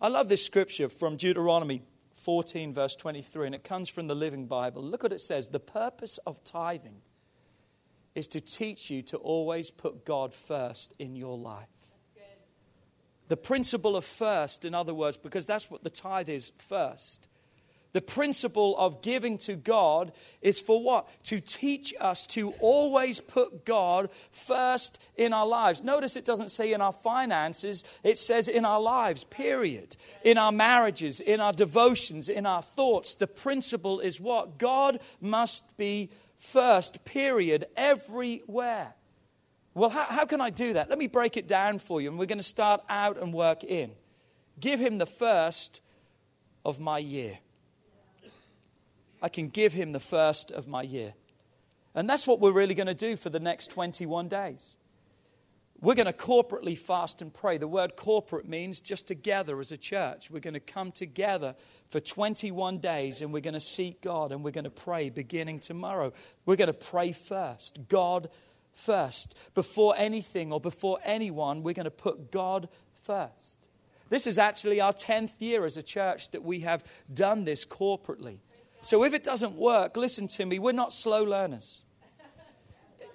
[0.00, 4.46] I love this scripture from Deuteronomy 14, verse 23, and it comes from the Living
[4.46, 4.82] Bible.
[4.82, 7.02] Look what it says The purpose of tithing
[8.16, 11.68] is to teach you to always put God first in your life.
[13.28, 17.28] The principle of first, in other words, because that's what the tithe is first.
[17.92, 21.08] The principle of giving to God is for what?
[21.24, 25.82] To teach us to always put God first in our lives.
[25.82, 29.96] Notice it doesn't say in our finances, it says in our lives, period.
[30.24, 33.14] In our marriages, in our devotions, in our thoughts.
[33.14, 34.58] The principle is what?
[34.58, 38.94] God must be first, period, everywhere.
[39.74, 40.88] Well, how, how can I do that?
[40.88, 43.62] Let me break it down for you, and we're going to start out and work
[43.62, 43.92] in.
[44.58, 45.80] Give him the first
[46.64, 47.38] of my year.
[49.20, 51.14] I can give him the first of my year.
[51.94, 54.76] And that's what we're really going to do for the next 21 days.
[55.86, 57.58] We're going to corporately fast and pray.
[57.58, 60.32] The word corporate means just together as a church.
[60.32, 61.54] We're going to come together
[61.86, 65.60] for 21 days and we're going to seek God and we're going to pray beginning
[65.60, 66.12] tomorrow.
[66.44, 67.88] We're going to pray first.
[67.88, 68.30] God
[68.72, 69.38] first.
[69.54, 72.68] Before anything or before anyone, we're going to put God
[73.04, 73.68] first.
[74.08, 76.82] This is actually our 10th year as a church that we have
[77.14, 78.38] done this corporately.
[78.80, 81.84] So if it doesn't work, listen to me, we're not slow learners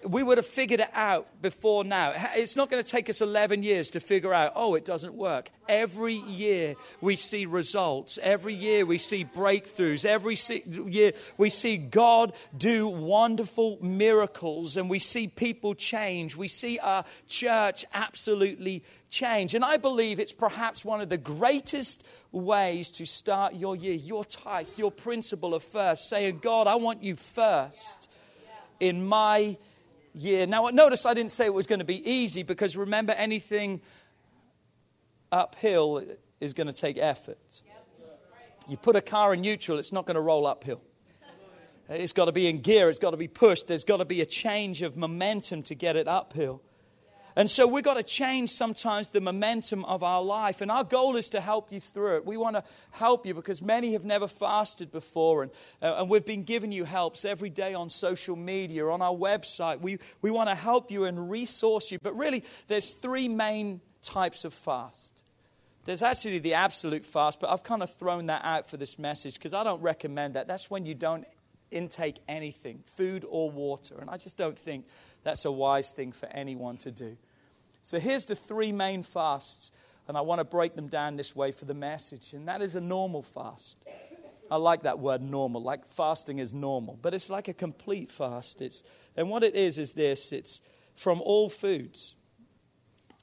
[0.03, 2.13] we would have figured it out before now.
[2.35, 5.49] It's not going to take us 11 years to figure out, oh, it doesn't work.
[5.69, 8.17] Every year we see results.
[8.21, 10.05] Every year we see breakthroughs.
[10.05, 10.37] Every
[10.89, 16.35] year we see God do wonderful miracles and we see people change.
[16.35, 19.53] We see our church absolutely change.
[19.53, 24.25] And I believe it's perhaps one of the greatest ways to start your year, your
[24.25, 28.09] tithe, your principle of first, saying, God, I want you first
[28.79, 29.57] in my
[30.13, 30.47] year.
[30.47, 33.81] Now, notice I didn't say it was going to be easy because remember, anything
[35.31, 36.03] uphill
[36.39, 37.61] is going to take effort.
[38.67, 40.81] You put a car in neutral, it's not going to roll uphill.
[41.89, 44.21] It's got to be in gear, it's got to be pushed, there's got to be
[44.21, 46.61] a change of momentum to get it uphill.
[47.35, 50.61] And so we've got to change sometimes the momentum of our life.
[50.61, 52.25] And our goal is to help you through it.
[52.25, 55.43] We want to help you because many have never fasted before.
[55.43, 59.13] And, uh, and we've been giving you helps every day on social media, on our
[59.13, 59.79] website.
[59.79, 61.99] We, we want to help you and resource you.
[62.01, 65.21] But really, there's three main types of fast.
[65.85, 69.35] There's actually the absolute fast, but I've kind of thrown that out for this message
[69.35, 70.47] because I don't recommend that.
[70.47, 71.25] That's when you don't
[71.71, 73.95] intake anything, food or water.
[73.99, 74.85] And I just don't think
[75.23, 77.17] that's a wise thing for anyone to do.
[77.81, 79.71] So here's the three main fasts,
[80.07, 82.33] and I want to break them down this way for the message.
[82.33, 83.77] And that is a normal fast.
[84.51, 88.61] I like that word normal, like fasting is normal, but it's like a complete fast.
[88.61, 88.83] It's,
[89.15, 90.59] and what it is is this it's
[90.93, 92.15] from all foods.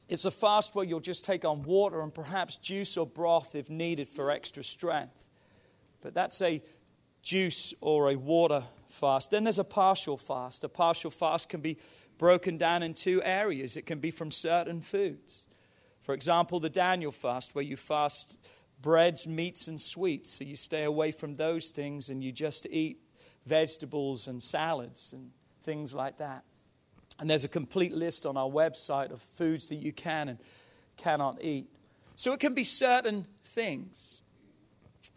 [0.08, 3.68] It's a fast where you'll just take on water and perhaps juice or broth if
[3.68, 5.26] needed for extra strength.
[6.00, 6.62] But that's a
[7.28, 9.30] juice or a water fast.
[9.30, 10.64] Then there's a partial fast.
[10.64, 11.76] A partial fast can be
[12.16, 15.46] broken down in two areas it can be from certain foods.
[16.00, 18.38] For example, the Daniel fast, where you fast
[18.80, 20.30] breads, meats, and sweets.
[20.30, 22.98] So you stay away from those things and you just eat
[23.44, 25.30] vegetables and salads and
[25.62, 26.44] things like that.
[27.18, 30.38] And there's a complete list on our website of foods that you can and
[30.96, 31.68] cannot eat.
[32.16, 34.22] So it can be certain things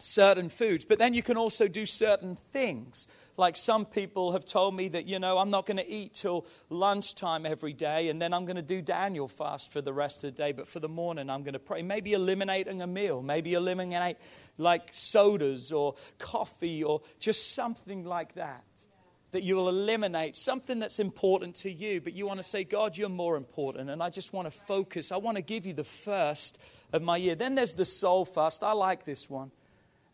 [0.02, 0.84] certain foods.
[0.84, 3.08] But then you can also do certain things.
[3.36, 6.46] Like some people have told me that, you know, I'm not going to eat till
[6.68, 10.34] lunchtime every day, and then I'm going to do Daniel fast for the rest of
[10.34, 10.52] the day.
[10.52, 11.82] But for the morning, I'm going to pray.
[11.82, 14.16] Maybe eliminating a meal, maybe eliminate
[14.58, 18.64] like sodas or coffee or just something like that.
[19.30, 22.98] That you will eliminate something that's important to you, but you want to say, God,
[22.98, 25.10] you're more important, and I just want to focus.
[25.10, 26.58] I want to give you the first
[26.92, 27.34] of my year.
[27.34, 28.62] Then there's the soul fast.
[28.62, 29.50] I like this one.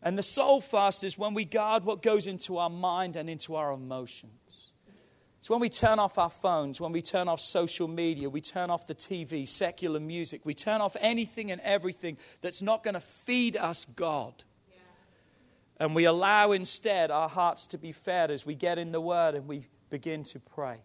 [0.02, 3.56] And the soul fast is when we guard what goes into our mind and into
[3.56, 4.70] our emotions.
[5.38, 8.70] It's when we turn off our phones, when we turn off social media, we turn
[8.70, 13.00] off the TV, secular music, we turn off anything and everything that's not going to
[13.00, 14.44] feed us God.
[15.80, 19.36] And we allow instead our hearts to be fed as we get in the Word
[19.36, 20.78] and we begin to pray.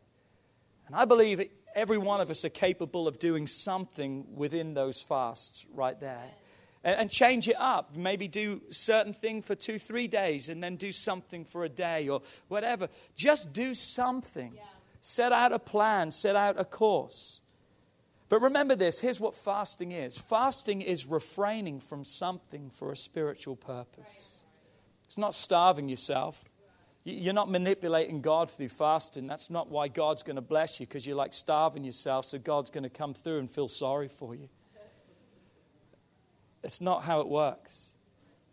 [0.85, 1.41] And I believe
[1.73, 6.29] every one of us are capable of doing something within those fasts right there
[6.83, 7.95] and, change it up.
[7.95, 12.09] Maybe do certain thing for two, three days, and then do something for a day
[12.09, 12.89] or whatever.
[13.15, 14.53] Just do something.
[14.55, 14.61] Yeah.
[15.01, 17.39] Set out a plan, set out a course.
[18.29, 23.55] But remember this here's what fasting is fasting is refraining from something for a spiritual
[23.55, 24.41] purpose.
[25.05, 26.43] It's not starving yourself.
[27.03, 29.27] You're not manipulating God through fasting.
[29.27, 32.69] That's not why God's going to bless you because you're like starving yourself, so God's
[32.69, 34.47] going to come through and feel sorry for you.
[36.63, 37.89] It's not how it works.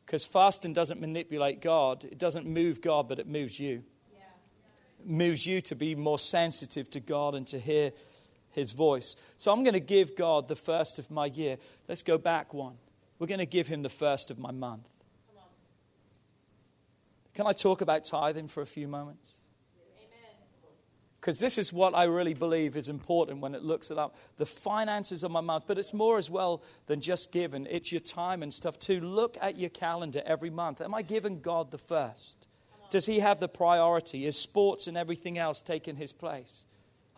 [0.05, 3.85] Because fasting doesn't manipulate God, it doesn't move God, but it moves you.
[4.99, 7.93] It moves you to be more sensitive to God and to hear
[8.51, 9.17] his voice.
[9.37, 11.59] So I'm going to give God the first of my year.
[11.89, 12.75] Let's go back one.
[13.19, 14.89] We're going to give him the first of my month.
[17.35, 19.37] Can I talk about tithing for a few moments?
[21.21, 24.47] Because this is what I really believe is important when it looks at that, the
[24.47, 25.65] finances of my month.
[25.67, 29.01] But it's more as well than just giving, it's your time and stuff too.
[29.01, 30.81] Look at your calendar every month.
[30.81, 32.47] Am I giving God the first?
[32.89, 34.25] Does He have the priority?
[34.25, 36.65] Is sports and everything else taking His place?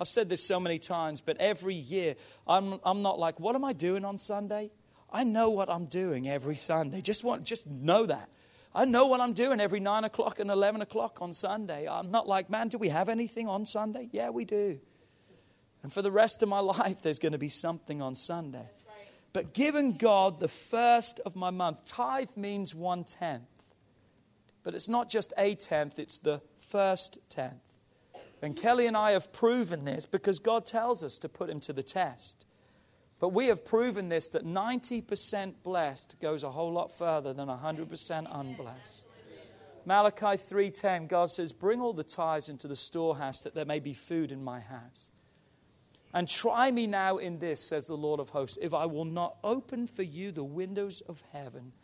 [0.01, 3.65] I've said this so many times, but every year I'm, I'm not like, what am
[3.65, 4.73] I doing on Sunday?
[5.13, 7.03] I know what I'm doing every Sunday.
[7.03, 8.31] Just want, just know that.
[8.75, 11.87] I know what I'm doing every 9 o'clock and 11 o'clock on Sunday.
[11.87, 14.09] I'm not like, man, do we have anything on Sunday?
[14.13, 14.81] Yeah, we do.
[15.83, 18.69] And for the rest of my life, there's going to be something on Sunday.
[19.33, 23.49] But given God the first of my month, tithe means one tenth.
[24.63, 27.69] But it's not just a tenth, it's the first tenth.
[28.43, 31.73] And Kelly and I have proven this because God tells us to put him to
[31.73, 32.45] the test.
[33.23, 38.27] But we have proven this that 90% blessed goes a whole lot further than 100%
[38.29, 39.05] unblessed.
[39.85, 43.95] Malachi 3:10 God says, "Bring all the tithes into the storehouse that there may be
[43.95, 45.13] food in my house."
[46.13, 49.37] And try me now in this, says the Lord of hosts, if I will not
[49.45, 51.75] open for you the windows of heaven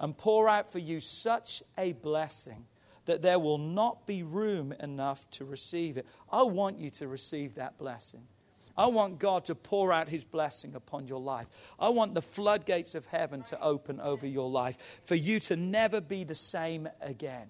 [0.00, 2.66] and pour out for you such a blessing
[3.04, 6.06] that there will not be room enough to receive it.
[6.28, 8.26] I want you to receive that blessing.
[8.78, 11.48] I want God to pour out his blessing upon your life.
[11.80, 16.00] I want the floodgates of heaven to open over your life for you to never
[16.00, 17.48] be the same again.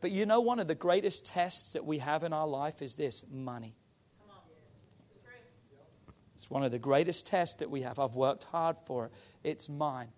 [0.00, 2.94] But you know, one of the greatest tests that we have in our life is
[2.94, 3.76] this money.
[6.34, 7.98] It's one of the greatest tests that we have.
[7.98, 9.12] I've worked hard for it,
[9.44, 10.08] it's mine.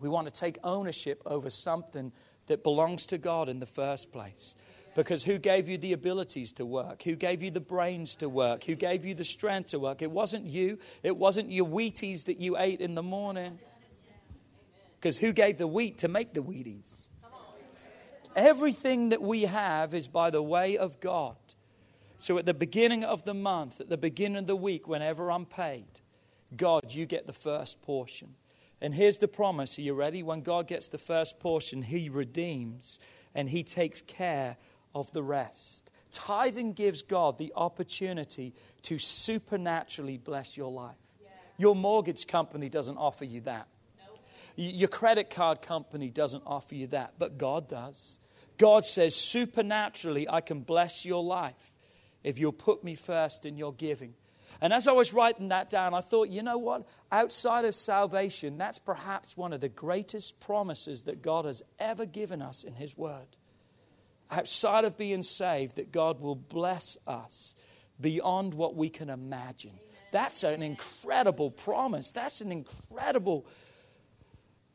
[0.00, 2.12] We want to take ownership over something
[2.46, 4.56] that belongs to God in the first place.
[4.94, 7.02] Because who gave you the abilities to work?
[7.02, 8.64] Who gave you the brains to work?
[8.64, 10.02] Who gave you the strength to work?
[10.02, 10.78] It wasn't you.
[11.02, 13.58] It wasn't your Wheaties that you ate in the morning.
[14.94, 17.08] Because who gave the wheat to make the Wheaties?
[18.36, 21.36] Everything that we have is by the way of God.
[22.18, 25.44] So at the beginning of the month, at the beginning of the week, whenever I'm
[25.44, 26.00] paid,
[26.56, 28.34] God, you get the first portion.
[28.80, 29.78] And here's the promise.
[29.78, 30.22] Are you ready?
[30.22, 32.98] When God gets the first portion, He redeems
[33.34, 34.56] and He takes care
[34.94, 35.90] of the rest.
[36.10, 40.94] Tithing gives God the opportunity to supernaturally bless your life.
[41.20, 41.28] Yeah.
[41.58, 43.66] Your mortgage company doesn't offer you that.
[43.98, 44.20] Nope.
[44.54, 48.20] Your credit card company doesn't offer you that, but God does.
[48.58, 51.74] God says, supernaturally, I can bless your life
[52.22, 54.14] if you'll put me first in your giving.
[54.60, 56.86] And as I was writing that down, I thought, you know what?
[57.10, 62.40] Outside of salvation, that's perhaps one of the greatest promises that God has ever given
[62.40, 63.36] us in His Word
[64.30, 67.56] outside of being saved that God will bless us
[68.00, 69.78] beyond what we can imagine.
[70.10, 72.12] That's an incredible promise.
[72.12, 73.46] That's an incredible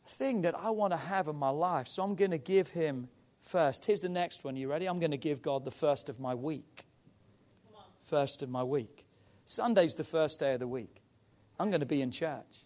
[0.07, 1.87] thing that I want to have in my life.
[1.87, 3.07] So I'm going to give Him
[3.41, 3.85] first.
[3.85, 4.55] Here's the next one.
[4.55, 4.85] You ready?
[4.85, 6.85] I'm going to give God the first of my week.
[8.03, 9.05] First of my week.
[9.45, 11.01] Sunday's the first day of the week.
[11.59, 12.65] I'm going to be in church.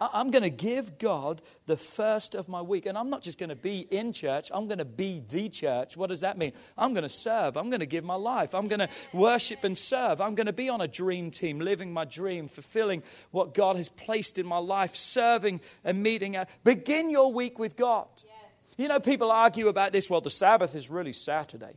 [0.00, 2.86] I'm going to give God the first of my week.
[2.86, 5.96] And I'm not just going to be in church, I'm going to be the church.
[5.96, 6.52] What does that mean?
[6.76, 7.56] I'm going to serve.
[7.56, 8.54] I'm going to give my life.
[8.54, 10.20] I'm going to worship and serve.
[10.20, 13.88] I'm going to be on a dream team, living my dream, fulfilling what God has
[13.88, 16.36] placed in my life, serving and meeting.
[16.64, 18.08] Begin your week with God.
[18.16, 18.34] Yes.
[18.76, 20.10] You know, people argue about this.
[20.10, 21.74] Well, the Sabbath is really Saturday.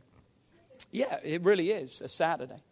[0.92, 2.62] Yeah, it really is a Saturday.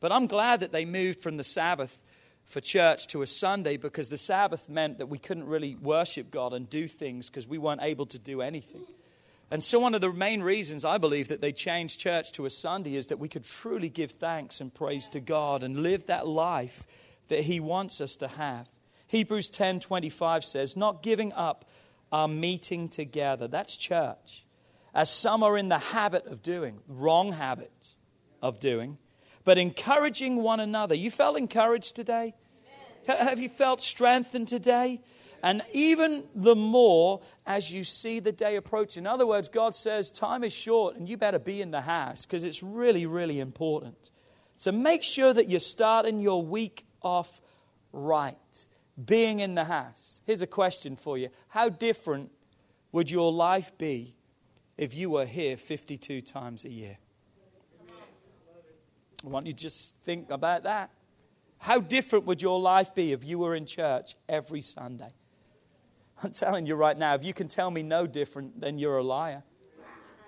[0.00, 2.00] But I'm glad that they moved from the Sabbath
[2.48, 6.54] for church to a Sunday because the Sabbath meant that we couldn't really worship God
[6.54, 8.86] and do things because we weren't able to do anything.
[9.50, 12.50] And so, one of the main reasons I believe that they changed church to a
[12.50, 16.26] Sunday is that we could truly give thanks and praise to God and live that
[16.26, 16.86] life
[17.28, 18.68] that He wants us to have.
[19.06, 21.66] Hebrews 10 25 says, Not giving up
[22.12, 23.48] our meeting together.
[23.48, 24.44] That's church.
[24.94, 27.94] As some are in the habit of doing, wrong habit
[28.42, 28.98] of doing
[29.48, 30.94] but encouraging one another.
[30.94, 32.34] You felt encouraged today?
[33.06, 35.00] Have you felt strengthened today?
[35.42, 38.98] And even the more as you see the day approach.
[38.98, 42.26] In other words, God says, time is short and you better be in the house
[42.26, 44.10] because it's really, really important.
[44.56, 47.40] So make sure that you're starting your week off
[47.90, 48.66] right,
[49.02, 50.20] being in the house.
[50.26, 52.32] Here's a question for you How different
[52.92, 54.14] would your life be
[54.76, 56.98] if you were here 52 times a year?
[59.24, 60.90] I want you to just think about that.
[61.58, 65.12] How different would your life be if you were in church every Sunday?
[66.22, 69.02] I'm telling you right now, if you can tell me no different, then you're a
[69.02, 69.42] liar.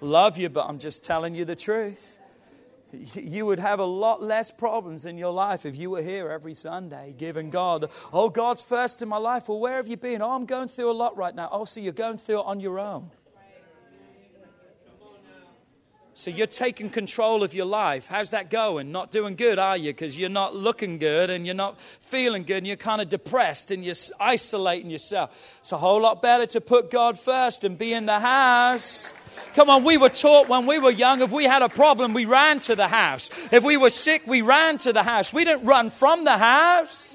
[0.01, 2.19] Love you, but I'm just telling you the truth.
[2.93, 6.55] You would have a lot less problems in your life if you were here every
[6.55, 9.49] Sunday giving God, oh, God's first in my life.
[9.49, 10.23] Well, where have you been?
[10.23, 11.49] Oh, I'm going through a lot right now.
[11.53, 13.11] Oh, so you're going through it on your own.
[16.21, 18.07] So you're taking control of your life.
[18.07, 18.93] How's that going?
[18.93, 19.91] Not doing good, are you?
[19.91, 23.71] Because you're not looking good and you're not feeling good and you're kind of depressed
[23.71, 25.59] and you're isolating yourself.
[25.63, 29.15] It's a whole lot better to put God first and be in the house.
[29.55, 32.27] Come on, we were taught when we were young if we had a problem, we
[32.27, 33.31] ran to the house.
[33.51, 35.33] If we were sick, we ran to the house.
[35.33, 37.10] We didn't run from the house.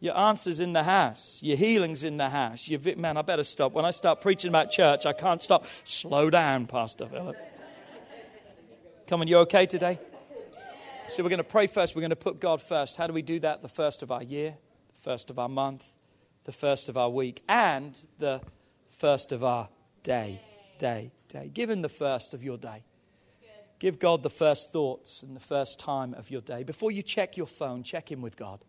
[0.00, 1.38] Your answer's in the house.
[1.42, 2.66] Your healing's in the house.
[2.68, 3.72] Your vi- man, I better stop.
[3.72, 5.66] When I start preaching about church, I can't stop.
[5.84, 7.36] Slow down, Pastor Philip.
[9.06, 9.98] Come on, you okay today?
[11.08, 11.94] So we're going to pray first.
[11.94, 12.96] We're going to put God first.
[12.96, 13.60] How do we do that?
[13.60, 14.56] The first of our year,
[14.88, 15.84] the first of our month,
[16.44, 18.40] the first of our week, and the
[18.88, 19.68] first of our
[20.02, 20.40] day.
[20.78, 21.50] Day, day.
[21.52, 22.84] Give Him the first of your day.
[23.80, 26.62] Give God the first thoughts and the first time of your day.
[26.62, 28.60] Before you check your phone, check in with God.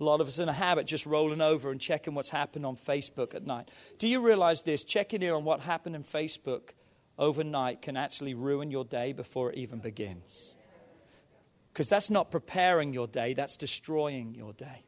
[0.00, 2.76] A lot of us in a habit just rolling over and checking what's happened on
[2.76, 3.70] Facebook at night.
[3.98, 4.82] Do you realize this?
[4.84, 6.70] Checking in on what happened in Facebook
[7.18, 10.54] overnight can actually ruin your day before it even begins.
[11.72, 14.84] Because that's not preparing your day, that's destroying your day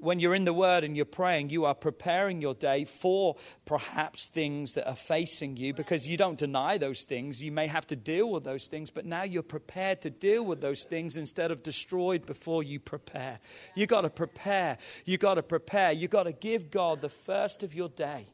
[0.00, 4.28] when you're in the Word and you're praying, you are preparing your day for perhaps
[4.28, 7.42] things that are facing you because you don't deny those things.
[7.42, 10.60] You may have to deal with those things, but now you're prepared to deal with
[10.60, 13.40] those things instead of destroyed before you prepare.
[13.74, 14.78] You got to prepare.
[15.04, 15.92] You got to prepare.
[15.92, 18.26] You got to give God the first of your day.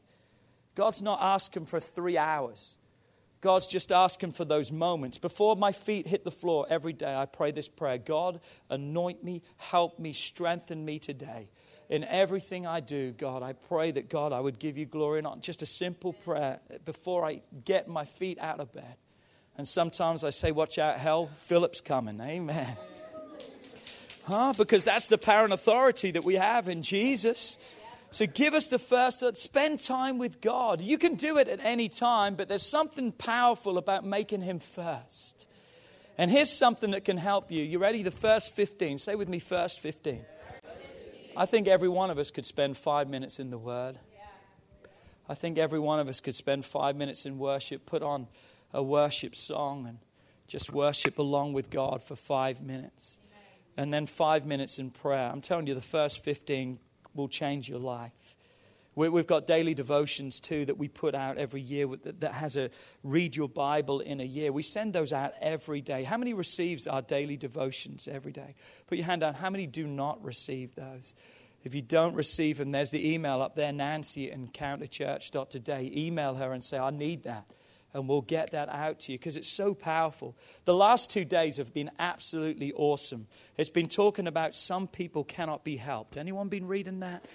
[0.75, 2.77] God's not asking for three hours.
[3.45, 5.19] God's just asking for those moments.
[5.19, 8.39] Before my feet hit the floor every day, I pray this prayer God,
[8.71, 11.49] anoint me, help me, strengthen me today.
[11.87, 15.21] In everything I do, God, I pray that God, I would give you glory.
[15.21, 18.95] Not just a simple prayer before I get my feet out of bed.
[19.55, 22.19] And sometimes I say, Watch out, hell, Philip's coming.
[22.19, 22.75] Amen.
[24.23, 24.53] Huh?
[24.57, 27.59] Because that's the power and authority that we have in Jesus.
[28.15, 30.79] So give us the first, spend time with God.
[30.79, 35.47] You can do it at any time, but there's something powerful about making Him first.
[36.17, 37.61] And here's something that can help you.
[37.61, 38.03] You ready?
[38.03, 38.99] The first 15.
[38.99, 40.23] Say with me, first 15.
[41.35, 43.99] I think every one of us could spend five minutes in the Word.
[45.27, 48.27] I think every one of us could spend five minutes in worship, put on
[48.73, 49.97] a worship song, and
[50.47, 53.19] just worship along with God for five minutes.
[53.75, 55.29] And then five minutes in prayer.
[55.29, 56.79] I'm telling you, the first 15
[57.15, 58.35] will change your life.
[58.95, 61.85] We've got daily devotions too that we put out every year
[62.19, 62.69] that has a
[63.03, 64.53] read your Bible in a year.
[64.53, 66.03] We send those out every day.
[66.03, 68.55] How many receives our daily devotions every day?
[68.87, 69.33] Put your hand down.
[69.33, 71.13] How many do not receive those?
[71.65, 75.91] If you don't receive them, there's the email up there, Nancy at encounterchurch.today.
[75.93, 77.45] Email her and say, I need that
[77.95, 80.35] and we'll get that out to you because it's so powerful.
[80.65, 83.27] The last two days have been absolutely awesome.
[83.57, 86.17] It's been talking about some people cannot be helped.
[86.17, 87.25] Anyone been reading that?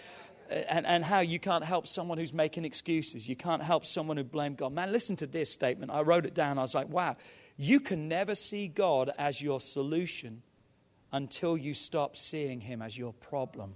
[0.50, 3.28] And, and how you can't help someone who's making excuses.
[3.28, 4.72] You can't help someone who blamed God.
[4.72, 5.92] Man, listen to this statement.
[5.92, 6.58] I wrote it down.
[6.58, 7.16] I was like, wow,
[7.56, 10.42] you can never see God as your solution
[11.12, 13.74] until you stop seeing him as your problem.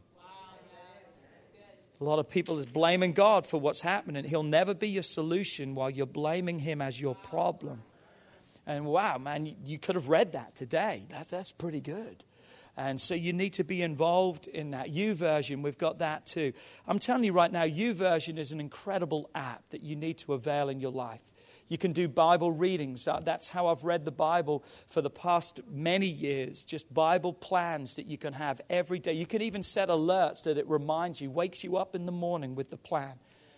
[2.01, 4.25] A lot of people is blaming God for what's happening.
[4.25, 7.83] He'll never be your solution while you're blaming Him as your problem.
[8.67, 11.07] And wow, man, you could have read that today.
[11.11, 12.25] That's, that's pretty good.
[12.77, 14.89] And so you need to be involved in that.
[14.89, 16.53] YouVersion, we've got that too.
[16.89, 20.69] I'm telling you right now, YouVersion is an incredible app that you need to avail
[20.69, 21.33] in your life.
[21.69, 23.09] You can do Bible readings.
[23.09, 26.63] Uh, that's how I've read the Bible for the past many years.
[26.63, 29.15] Just Bible plans that you can have every day.
[29.15, 32.55] You can even set alerts that it reminds you, wakes you up in the morning
[32.55, 33.15] with the plan.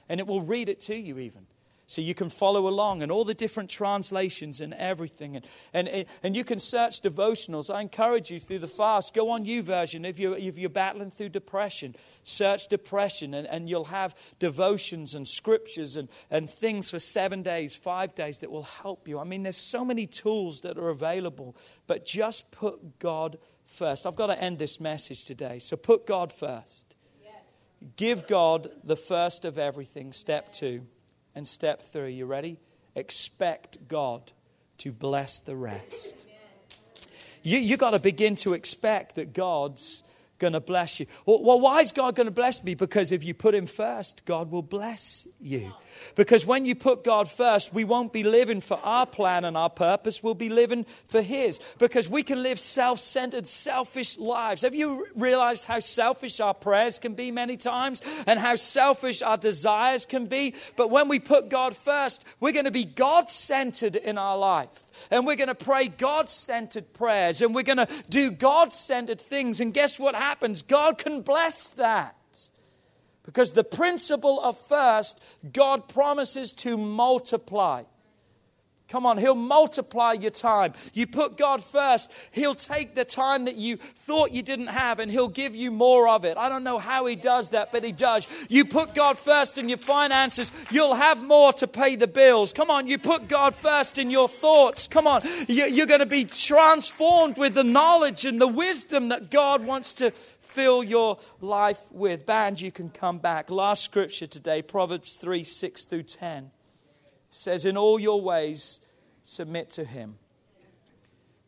[0.09, 1.47] And it will read it to you, even
[1.87, 5.37] so you can follow along and all the different translations and everything.
[5.37, 7.73] And, and, and you can search devotionals.
[7.73, 11.29] I encourage you through the fast, go on YouVersion if you're, if you're battling through
[11.29, 11.95] depression.
[12.25, 17.77] Search depression and, and you'll have devotions and scriptures and, and things for seven days,
[17.77, 19.21] five days that will help you.
[19.21, 21.57] I mean, there's so many tools that are available,
[21.87, 24.07] but just put God first.
[24.07, 26.97] I've got to end this message today, so put God first.
[27.23, 27.35] Yes.
[27.97, 30.87] Give God the first of everything, step two.
[31.37, 32.57] And step three, you ready?
[32.95, 34.33] Expect God
[34.79, 36.15] to bless the rest.
[37.43, 40.03] You, you got to begin to expect that God's
[40.39, 41.05] going to bless you.
[41.27, 42.75] Well, well, why is God going to bless me?
[42.75, 45.73] Because if you put Him first, God will bless you.
[46.15, 49.71] Because when you put God first, we won't be living for our plan and our
[49.71, 51.61] purpose, we'll be living for His.
[51.79, 54.63] Because we can live self centered, selfish lives.
[54.63, 59.37] Have you realized how selfish our prayers can be many times and how selfish our
[59.37, 60.55] desires can be?
[60.77, 64.87] But when we put God first, we're going to be God centered in our life.
[65.11, 69.21] And we're going to pray God centered prayers and we're going to do God centered
[69.21, 69.61] things.
[69.61, 70.63] And guess what happens?
[70.63, 72.16] God can bless that.
[73.27, 75.21] Because the principle of first,
[75.53, 77.83] God promises to multiply.
[78.89, 80.73] Come on, He'll multiply your time.
[80.93, 85.11] You put God first, He'll take the time that you thought you didn't have and
[85.11, 86.37] He'll give you more of it.
[86.37, 88.29] I don't know how He does that, but He does.
[88.49, 92.53] You put God first in your finances, you'll have more to pay the bills.
[92.53, 94.87] Come on, you put God first in your thoughts.
[94.87, 99.67] Come on, you're going to be transformed with the knowledge and the wisdom that God
[99.67, 100.13] wants to
[100.57, 102.25] fill your life with.
[102.25, 103.51] Band, you can come back.
[103.51, 106.51] Last scripture today, Proverbs 3 6 through 10
[107.31, 108.81] says, In all your ways,
[109.23, 110.17] submit to Him.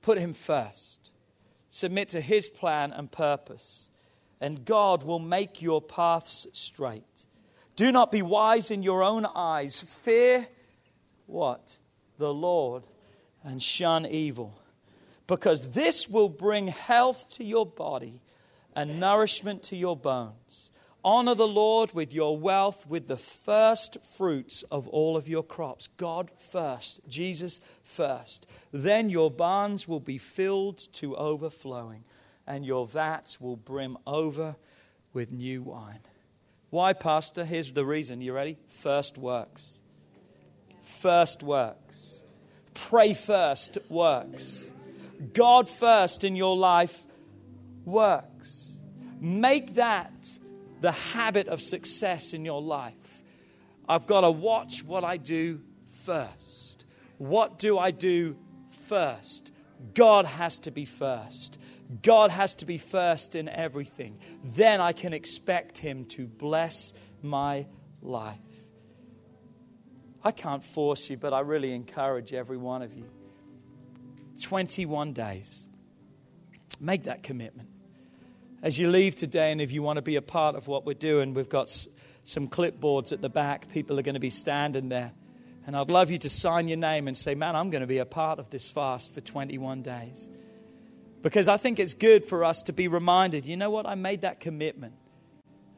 [0.03, 1.11] Put Him first.
[1.71, 3.89] Submit to His plan and purpose,
[4.43, 7.25] and God will make your paths straight.
[7.77, 9.81] Do not be wise in your own eyes.
[9.81, 10.47] Fear
[11.27, 11.79] what?
[12.19, 12.87] The Lord,
[13.43, 14.61] and shun evil.
[15.27, 18.21] Because this will bring health to your body
[18.79, 20.71] and nourishment to your bones.
[21.05, 25.89] Honor the Lord with your wealth, with the first fruits of all of your crops.
[25.97, 28.47] God first, Jesus first.
[28.71, 32.05] Then your barns will be filled to overflowing,
[32.47, 34.55] and your vats will brim over
[35.13, 35.99] with new wine.
[36.71, 37.45] Why, Pastor?
[37.45, 38.21] Here's the reason.
[38.21, 38.59] You ready?
[38.69, 39.81] First works.
[40.85, 42.23] First works.
[42.75, 44.71] Pray first works.
[45.33, 47.03] God first in your life
[47.85, 48.68] works.
[49.21, 50.13] Make that
[50.81, 53.23] the habit of success in your life.
[53.89, 56.85] I've got to watch what I do first.
[57.17, 58.37] What do I do
[58.87, 59.53] first?
[59.95, 61.59] God has to be first.
[62.03, 64.19] God has to be first in everything.
[64.45, 66.93] Then I can expect Him to bless
[67.23, 67.67] my
[68.03, 68.39] life.
[70.23, 73.09] I can't force you, but I really encourage every one of you.
[74.43, 75.67] 21 days.
[76.81, 77.69] Make that commitment.
[78.61, 80.95] As you leave today, and if you want to be a part of what we're
[80.95, 81.71] doing, we've got
[82.25, 83.71] some clipboards at the back.
[83.71, 85.13] People are going to be standing there.
[85.65, 87.99] And I'd love you to sign your name and say, Man, I'm going to be
[87.99, 90.29] a part of this fast for 21 days.
[91.23, 93.87] Because I think it's good for us to be reminded you know what?
[93.87, 94.95] I made that commitment.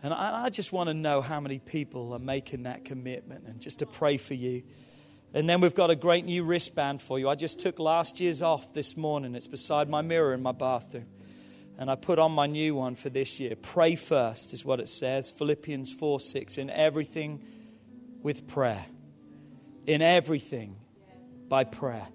[0.02, 3.60] And I, I just want to know how many people are making that commitment and
[3.60, 4.62] just to pray for you.
[5.34, 7.28] And then we've got a great new wristband for you.
[7.28, 9.34] I just took last year's off this morning.
[9.34, 11.06] It's beside my mirror in my bathroom.
[11.80, 13.56] And I put on my new one for this year.
[13.56, 15.30] Pray first is what it says.
[15.30, 16.58] Philippians 4 6.
[16.58, 17.42] In everything
[18.22, 18.84] with prayer.
[19.86, 20.76] In everything
[21.48, 22.06] by prayer.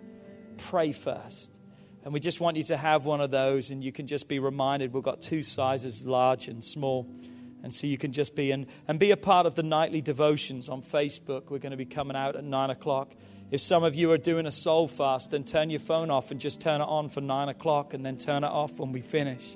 [0.60, 1.58] Pray first.
[2.04, 4.38] And we just want you to have one of those, and you can just be
[4.38, 7.12] reminded we've got two sizes, large and small.
[7.64, 10.70] And so you can just be and, and be a part of the nightly devotions
[10.70, 11.50] on Facebook.
[11.50, 13.16] We're going to be coming out at nine o'clock.
[13.52, 16.40] If some of you are doing a soul fast, then turn your phone off and
[16.40, 19.56] just turn it on for nine o'clock and then turn it off when we finish.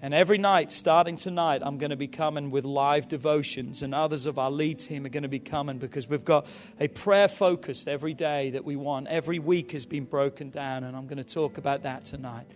[0.00, 4.26] And every night, starting tonight, I'm going to be coming with live devotions, and others
[4.26, 6.46] of our lead team are going to be coming because we've got
[6.78, 9.08] a prayer focus every day that we want.
[9.08, 12.46] Every week has been broken down, and I'm going to talk about that tonight.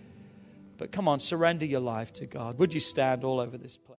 [0.76, 2.59] But come on, surrender your life to God.
[2.59, 3.97] Would you stand all over this place?